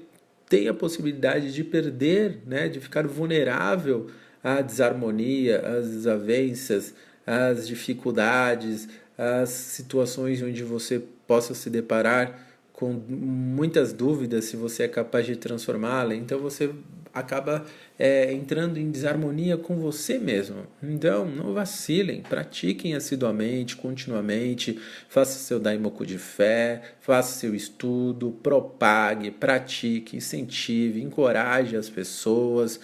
tem 0.49 0.69
a 0.69 0.75
possibilidade 0.75 1.53
de 1.53 1.65
perder, 1.65 2.39
né, 2.47 2.69
de 2.69 2.81
ficar 2.81 3.07
vulnerável 3.07 4.09
à 4.43 4.61
desarmonia, 4.61 5.61
às 5.61 5.89
desavenças, 5.89 6.95
às 7.27 7.67
dificuldades, 7.67 8.89
às 9.17 9.49
situações 9.49 10.43
onde 10.43 10.63
você 10.63 11.03
possa 11.27 11.55
se 11.55 11.71
deparar 11.71 12.39
com 12.73 12.93
muitas 12.93 13.93
dúvidas 13.93 14.47
se 14.47 14.57
você 14.57 14.85
é 14.85 14.89
capaz 14.89 15.27
de 15.27 15.37
transformá-la. 15.37 16.15
Então 16.15 16.39
você 16.39 16.71
acaba 17.13 17.65
é, 17.99 18.33
entrando 18.33 18.77
em 18.79 18.91
desarmonia 18.91 19.57
com 19.57 19.77
você 19.77 20.19
mesmo. 20.19 20.67
Então, 20.83 21.25
não 21.27 21.53
vacilem, 21.53 22.23
pratiquem 22.23 22.95
assiduamente, 22.95 23.77
continuamente, 23.77 24.79
faça 25.09 25.39
seu 25.39 25.61
daimoku 25.61 26.05
de 26.05 26.19
fé, 26.19 26.83
faça 27.01 27.39
seu 27.39 27.55
estudo, 27.55 28.37
propague, 28.43 29.31
pratique, 29.31 30.17
incentive, 30.17 31.03
encoraje 31.03 31.77
as 31.77 31.89
pessoas. 31.89 32.81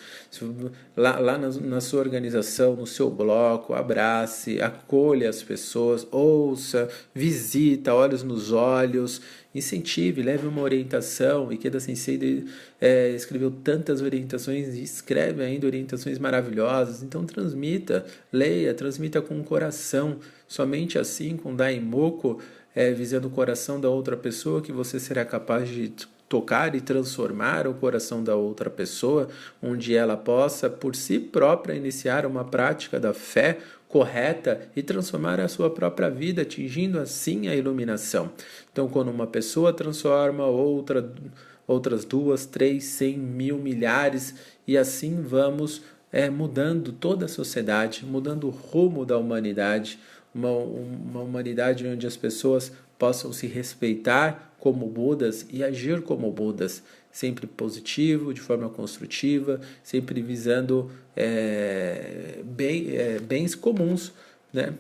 Lá, 0.97 1.19
lá 1.19 1.37
na, 1.37 1.49
na 1.49 1.81
sua 1.81 2.01
organização, 2.01 2.77
no 2.77 2.87
seu 2.87 3.11
bloco, 3.11 3.75
abrace, 3.75 4.61
acolha 4.63 5.29
as 5.29 5.43
pessoas, 5.43 6.07
ouça, 6.13 6.89
visita, 7.13 7.93
olhos 7.93 8.23
nos 8.23 8.53
olhos 8.53 9.21
incentive, 9.55 10.23
leve 10.23 10.47
uma 10.47 10.63
orientação. 10.63 11.53
Ikeda 11.53 11.81
Sensei 11.81 12.47
é, 12.81 13.11
escreveu 13.11 13.51
tantas 13.51 14.01
orientações 14.01 14.77
escreve 15.01 15.43
ainda 15.43 15.67
orientações 15.67 16.19
maravilhosas. 16.19 17.03
Então 17.03 17.25
transmita, 17.25 18.05
leia, 18.33 18.75
transmita 18.75 19.21
com 19.21 19.41
o 19.41 19.45
coração. 19.45 20.19
Somente 20.47 20.99
assim, 20.99 21.37
com 21.37 21.55
Daimoku, 21.55 22.41
é, 22.75 22.93
visando 22.93 23.29
o 23.29 23.31
coração 23.31 23.81
da 23.81 23.89
outra 23.89 24.17
pessoa, 24.17 24.63
que 24.63 24.73
você 24.73 25.01
será 25.01 25.25
capaz 25.25 25.69
de 25.69 25.93
tocar 26.29 26.77
e 26.77 26.81
transformar 26.81 27.67
o 27.67 27.75
coração 27.75 28.23
da 28.23 28.37
outra 28.37 28.71
pessoa, 28.71 29.29
onde 29.61 29.97
ela 29.97 30.17
possa 30.17 30.71
por 30.71 30.95
si 30.95 31.19
própria 31.19 31.75
iniciar 31.75 32.25
uma 32.25 32.45
prática 32.45 33.01
da 33.01 33.13
fé, 33.13 33.59
correta 33.89 34.61
e 34.77 34.83
transformar 34.85 35.41
a 35.41 35.49
sua 35.49 35.69
própria 35.69 36.09
vida, 36.09 36.43
atingindo 36.43 37.01
assim 37.01 37.49
a 37.49 37.57
iluminação. 37.57 38.31
Então, 38.73 38.89
quando 38.89 39.11
uma 39.11 39.27
pessoa 39.27 39.73
transforma 39.73 40.47
outra, 40.47 41.13
outras 41.71 42.05
duas, 42.05 42.47
três, 42.47 42.85
cem, 42.85 43.17
mil, 43.17 43.57
milhares, 43.57 44.35
e 44.67 44.77
assim 44.77 45.23
vamos 45.23 45.83
é, 46.11 46.29
mudando 46.29 46.93
toda 46.93 47.27
a 47.27 47.29
sociedade, 47.29 48.05
mudando 48.05 48.49
o 48.49 48.51
rumo 48.51 49.07
da 49.07 49.17
humanidade, 49.17 49.99
uma, 50.35 50.51
uma 50.51 51.21
humanidade 51.21 51.87
onde 51.87 52.07
as 52.07 52.17
pessoas 52.17 52.73
possam 52.99 53.33
se 53.33 53.47
respeitar 53.47 54.55
como 54.59 54.87
Budas 54.87 55.47
e 55.49 55.63
agir 55.63 56.03
como 56.03 56.31
Budas, 56.31 56.83
sempre 57.11 57.47
positivo, 57.47 58.35
de 58.35 58.41
forma 58.41 58.69
construtiva, 58.69 59.61
sempre 59.83 60.21
visando 60.21 60.91
é, 61.17 62.41
bem, 62.45 62.97
é, 62.97 63.19
bens 63.21 63.55
comuns, 63.55 64.13
né? 64.53 64.75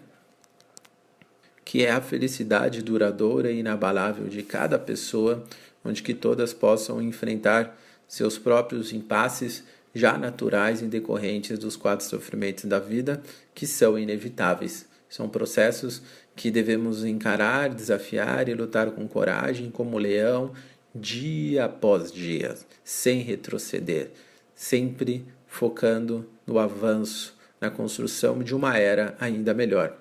que 1.64 1.85
é 1.85 1.92
a 1.92 2.00
felicidade 2.00 2.83
duradoura 2.83 3.48
e 3.53 3.61
inabalável 3.61 4.26
de 4.26 4.42
cada 4.42 4.76
pessoa, 4.76 5.44
onde 5.85 6.03
que 6.03 6.14
todas 6.14 6.53
possam 6.53 7.01
enfrentar 7.01 7.79
seus 8.07 8.38
próprios 8.38 8.93
impasses 8.93 9.64
já 9.95 10.16
naturais 10.16 10.83
e 10.83 10.87
decorrentes 10.87 11.59
dos 11.59 11.77
quatro 11.77 12.05
sofrimentos 12.07 12.64
da 12.64 12.79
vida, 12.79 13.23
que 13.55 13.66
são 13.66 13.99
inevitáveis. 13.99 14.87
São 15.09 15.29
processos 15.29 16.03
que 16.37 16.51
devemos 16.51 17.05
encarar, 17.05 17.75
desafiar 17.75 18.49
e 18.49 18.55
lutar 18.55 18.90
com 18.93 19.07
coragem, 19.09 19.71
como 19.71 19.99
leão, 19.99 20.53
dia 20.95 21.64
após 21.64 22.12
dia, 22.12 22.55
sem 22.85 23.21
retroceder, 23.21 24.11
sempre 24.55 25.25
focando 25.47 26.29
no 26.47 26.59
avanço, 26.59 27.37
na 27.61 27.70
construção 27.70 28.42
de 28.42 28.55
uma 28.55 28.77
era 28.79 29.14
ainda 29.20 29.53
melhor. 29.53 29.96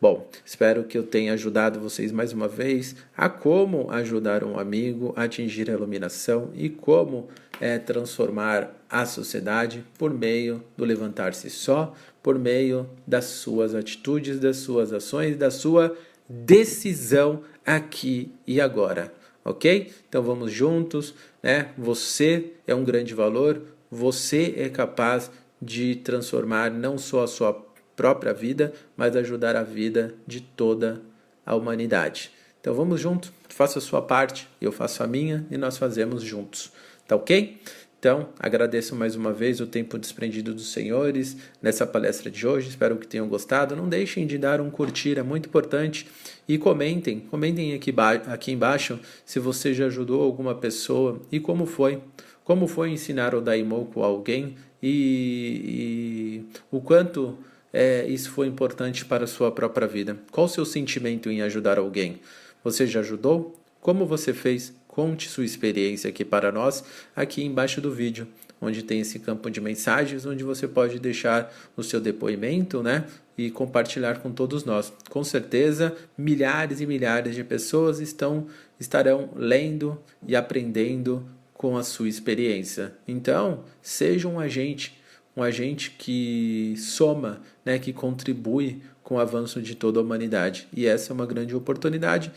Bom, 0.00 0.28
espero 0.44 0.84
que 0.84 0.98
eu 0.98 1.04
tenha 1.04 1.32
ajudado 1.32 1.78
vocês 1.78 2.10
mais 2.10 2.32
uma 2.32 2.48
vez 2.48 2.96
a 3.16 3.28
como 3.28 3.90
ajudar 3.90 4.42
um 4.42 4.58
amigo 4.58 5.12
a 5.16 5.24
atingir 5.24 5.70
a 5.70 5.74
iluminação 5.74 6.50
e 6.54 6.68
como 6.68 7.28
é, 7.60 7.78
transformar 7.78 8.74
a 8.90 9.06
sociedade 9.06 9.84
por 9.96 10.12
meio 10.12 10.64
do 10.76 10.84
levantar-se 10.84 11.48
só, 11.50 11.94
por 12.22 12.38
meio 12.38 12.88
das 13.06 13.26
suas 13.26 13.74
atitudes, 13.74 14.40
das 14.40 14.56
suas 14.56 14.92
ações, 14.92 15.36
da 15.36 15.50
sua 15.50 15.96
decisão 16.28 17.42
aqui 17.64 18.32
e 18.46 18.60
agora 18.60 19.12
ok? 19.44 19.92
Então 20.08 20.22
vamos 20.22 20.52
juntos, 20.52 21.14
né? 21.42 21.70
Você 21.76 22.52
é 22.66 22.74
um 22.74 22.84
grande 22.84 23.14
valor, 23.14 23.62
você 23.90 24.54
é 24.56 24.68
capaz 24.68 25.30
de 25.62 25.94
transformar 25.96 26.70
não 26.72 26.98
só 26.98 27.22
a 27.22 27.28
sua 27.28 27.54
própria 27.94 28.34
vida, 28.34 28.72
mas 28.96 29.14
ajudar 29.14 29.54
a 29.54 29.62
vida 29.62 30.14
de 30.26 30.40
toda 30.40 31.00
a 31.46 31.54
humanidade. 31.54 32.32
Então 32.60 32.74
vamos 32.74 33.00
juntos, 33.00 33.32
faça 33.48 33.78
a 33.78 33.82
sua 33.82 34.02
parte, 34.02 34.48
eu 34.60 34.72
faço 34.72 35.02
a 35.02 35.06
minha 35.06 35.46
e 35.50 35.56
nós 35.56 35.78
fazemos 35.78 36.22
juntos, 36.22 36.72
tá 37.06 37.14
ok? 37.14 37.60
Então, 38.02 38.30
agradeço 38.36 38.96
mais 38.96 39.14
uma 39.14 39.32
vez 39.32 39.60
o 39.60 39.66
tempo 39.66 39.96
desprendido 39.96 40.52
dos 40.52 40.72
senhores 40.72 41.36
nessa 41.62 41.86
palestra 41.86 42.28
de 42.28 42.44
hoje. 42.44 42.68
Espero 42.68 42.96
que 42.96 43.06
tenham 43.06 43.28
gostado. 43.28 43.76
Não 43.76 43.88
deixem 43.88 44.26
de 44.26 44.36
dar 44.38 44.60
um 44.60 44.68
curtir, 44.72 45.20
é 45.20 45.22
muito 45.22 45.48
importante. 45.48 46.08
E 46.48 46.58
comentem, 46.58 47.20
comentem 47.20 47.74
aqui, 47.74 47.94
aqui 48.26 48.50
embaixo 48.50 48.98
se 49.24 49.38
você 49.38 49.72
já 49.72 49.86
ajudou 49.86 50.20
alguma 50.20 50.52
pessoa 50.52 51.22
e 51.30 51.38
como 51.38 51.64
foi. 51.64 52.02
Como 52.44 52.66
foi 52.66 52.90
ensinar 52.90 53.34
o 53.34 53.40
Daimoku 53.40 54.02
a 54.02 54.06
alguém 54.06 54.56
e, 54.82 56.44
e 56.44 56.58
o 56.70 56.80
quanto 56.80 57.38
é, 57.72 58.06
isso 58.06 58.30
foi 58.30 58.46
importante 58.46 59.04
para 59.04 59.24
a 59.24 59.28
sua 59.28 59.50
própria 59.50 59.86
vida? 59.86 60.18
Qual 60.30 60.46
o 60.46 60.48
seu 60.48 60.64
sentimento 60.64 61.30
em 61.30 61.40
ajudar 61.42 61.78
alguém? 61.78 62.20
Você 62.62 62.86
já 62.86 63.00
ajudou? 63.00 63.58
Como 63.80 64.06
você 64.06 64.32
fez? 64.32 64.74
Conte 64.86 65.28
sua 65.28 65.44
experiência 65.44 66.10
aqui 66.10 66.24
para 66.24 66.52
nós, 66.52 66.84
aqui 67.16 67.42
embaixo 67.42 67.80
do 67.80 67.90
vídeo, 67.90 68.28
onde 68.60 68.82
tem 68.82 69.00
esse 69.00 69.18
campo 69.18 69.50
de 69.50 69.60
mensagens, 69.60 70.26
onde 70.26 70.44
você 70.44 70.68
pode 70.68 70.98
deixar 70.98 71.52
o 71.76 71.82
seu 71.82 71.98
depoimento, 71.98 72.82
né? 72.82 73.06
E 73.36 73.50
compartilhar 73.50 74.18
com 74.18 74.30
todos 74.30 74.64
nós. 74.64 74.92
Com 75.08 75.24
certeza, 75.24 75.96
milhares 76.16 76.80
e 76.80 76.86
milhares 76.86 77.34
de 77.34 77.42
pessoas 77.42 78.00
estão 78.00 78.46
estarão 78.78 79.30
lendo 79.34 79.98
e 80.26 80.36
aprendendo 80.36 81.26
com 81.62 81.76
a 81.76 81.84
sua 81.84 82.08
experiência. 82.08 82.92
Então, 83.06 83.62
seja 83.80 84.26
um 84.26 84.40
agente, 84.40 85.00
um 85.36 85.44
agente 85.44 85.92
que 85.92 86.74
soma, 86.76 87.40
né, 87.64 87.78
que 87.78 87.92
contribui 87.92 88.82
com 89.00 89.14
o 89.14 89.20
avanço 89.20 89.62
de 89.62 89.76
toda 89.76 90.00
a 90.00 90.02
humanidade. 90.02 90.66
E 90.74 90.88
essa 90.88 91.12
é 91.12 91.14
uma 91.14 91.24
grande 91.24 91.54
oportunidade 91.54 92.32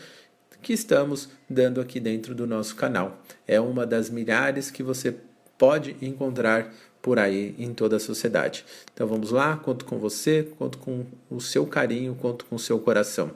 que 0.62 0.72
estamos 0.72 1.28
dando 1.50 1.80
aqui 1.80 1.98
dentro 1.98 2.36
do 2.36 2.46
nosso 2.46 2.76
canal. 2.76 3.20
É 3.48 3.58
uma 3.58 3.84
das 3.84 4.10
milhares 4.10 4.70
que 4.70 4.84
você 4.84 5.16
pode 5.58 5.96
encontrar 6.00 6.72
por 7.06 7.20
aí 7.20 7.54
em 7.56 7.72
toda 7.72 7.98
a 7.98 8.00
sociedade. 8.00 8.64
Então 8.92 9.06
vamos 9.06 9.30
lá, 9.30 9.56
conto 9.56 9.84
com 9.84 9.96
você, 9.96 10.42
conto 10.58 10.76
com 10.78 11.06
o 11.30 11.40
seu 11.40 11.64
carinho, 11.64 12.16
conto 12.16 12.44
com 12.46 12.56
o 12.56 12.58
seu 12.58 12.80
coração. 12.80 13.30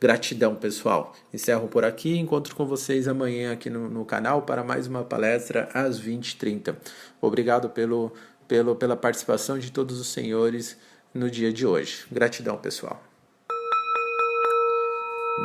Gratidão, 0.00 0.54
pessoal. 0.54 1.12
Encerro 1.34 1.66
por 1.66 1.84
aqui, 1.84 2.16
encontro 2.16 2.54
com 2.54 2.64
vocês 2.64 3.08
amanhã 3.08 3.52
aqui 3.52 3.68
no, 3.68 3.90
no 3.90 4.04
canal 4.04 4.42
para 4.42 4.62
mais 4.62 4.86
uma 4.86 5.02
palestra 5.02 5.68
às 5.74 6.00
20h30. 6.00 6.76
Obrigado 7.20 7.68
pelo, 7.68 8.12
pelo, 8.46 8.76
pela 8.76 8.96
participação 8.96 9.58
de 9.58 9.72
todos 9.72 9.98
os 9.98 10.06
senhores 10.06 10.76
no 11.12 11.28
dia 11.28 11.52
de 11.52 11.66
hoje. 11.66 12.04
Gratidão, 12.12 12.56
pessoal. 12.56 13.02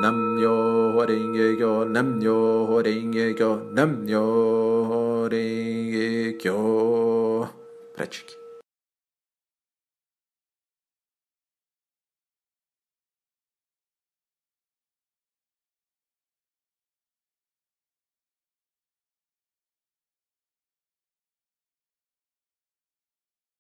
Namyo 0.04 1.02
Renge 1.02 1.58
Kyo, 1.58 1.86
Namyo 1.86 2.80
Renge 2.84 3.34
Kyo, 3.34 3.74
Namyo 3.74 5.28
Renge 5.32 6.38
Kyo. 6.38 7.61
Pratique. 8.02 8.41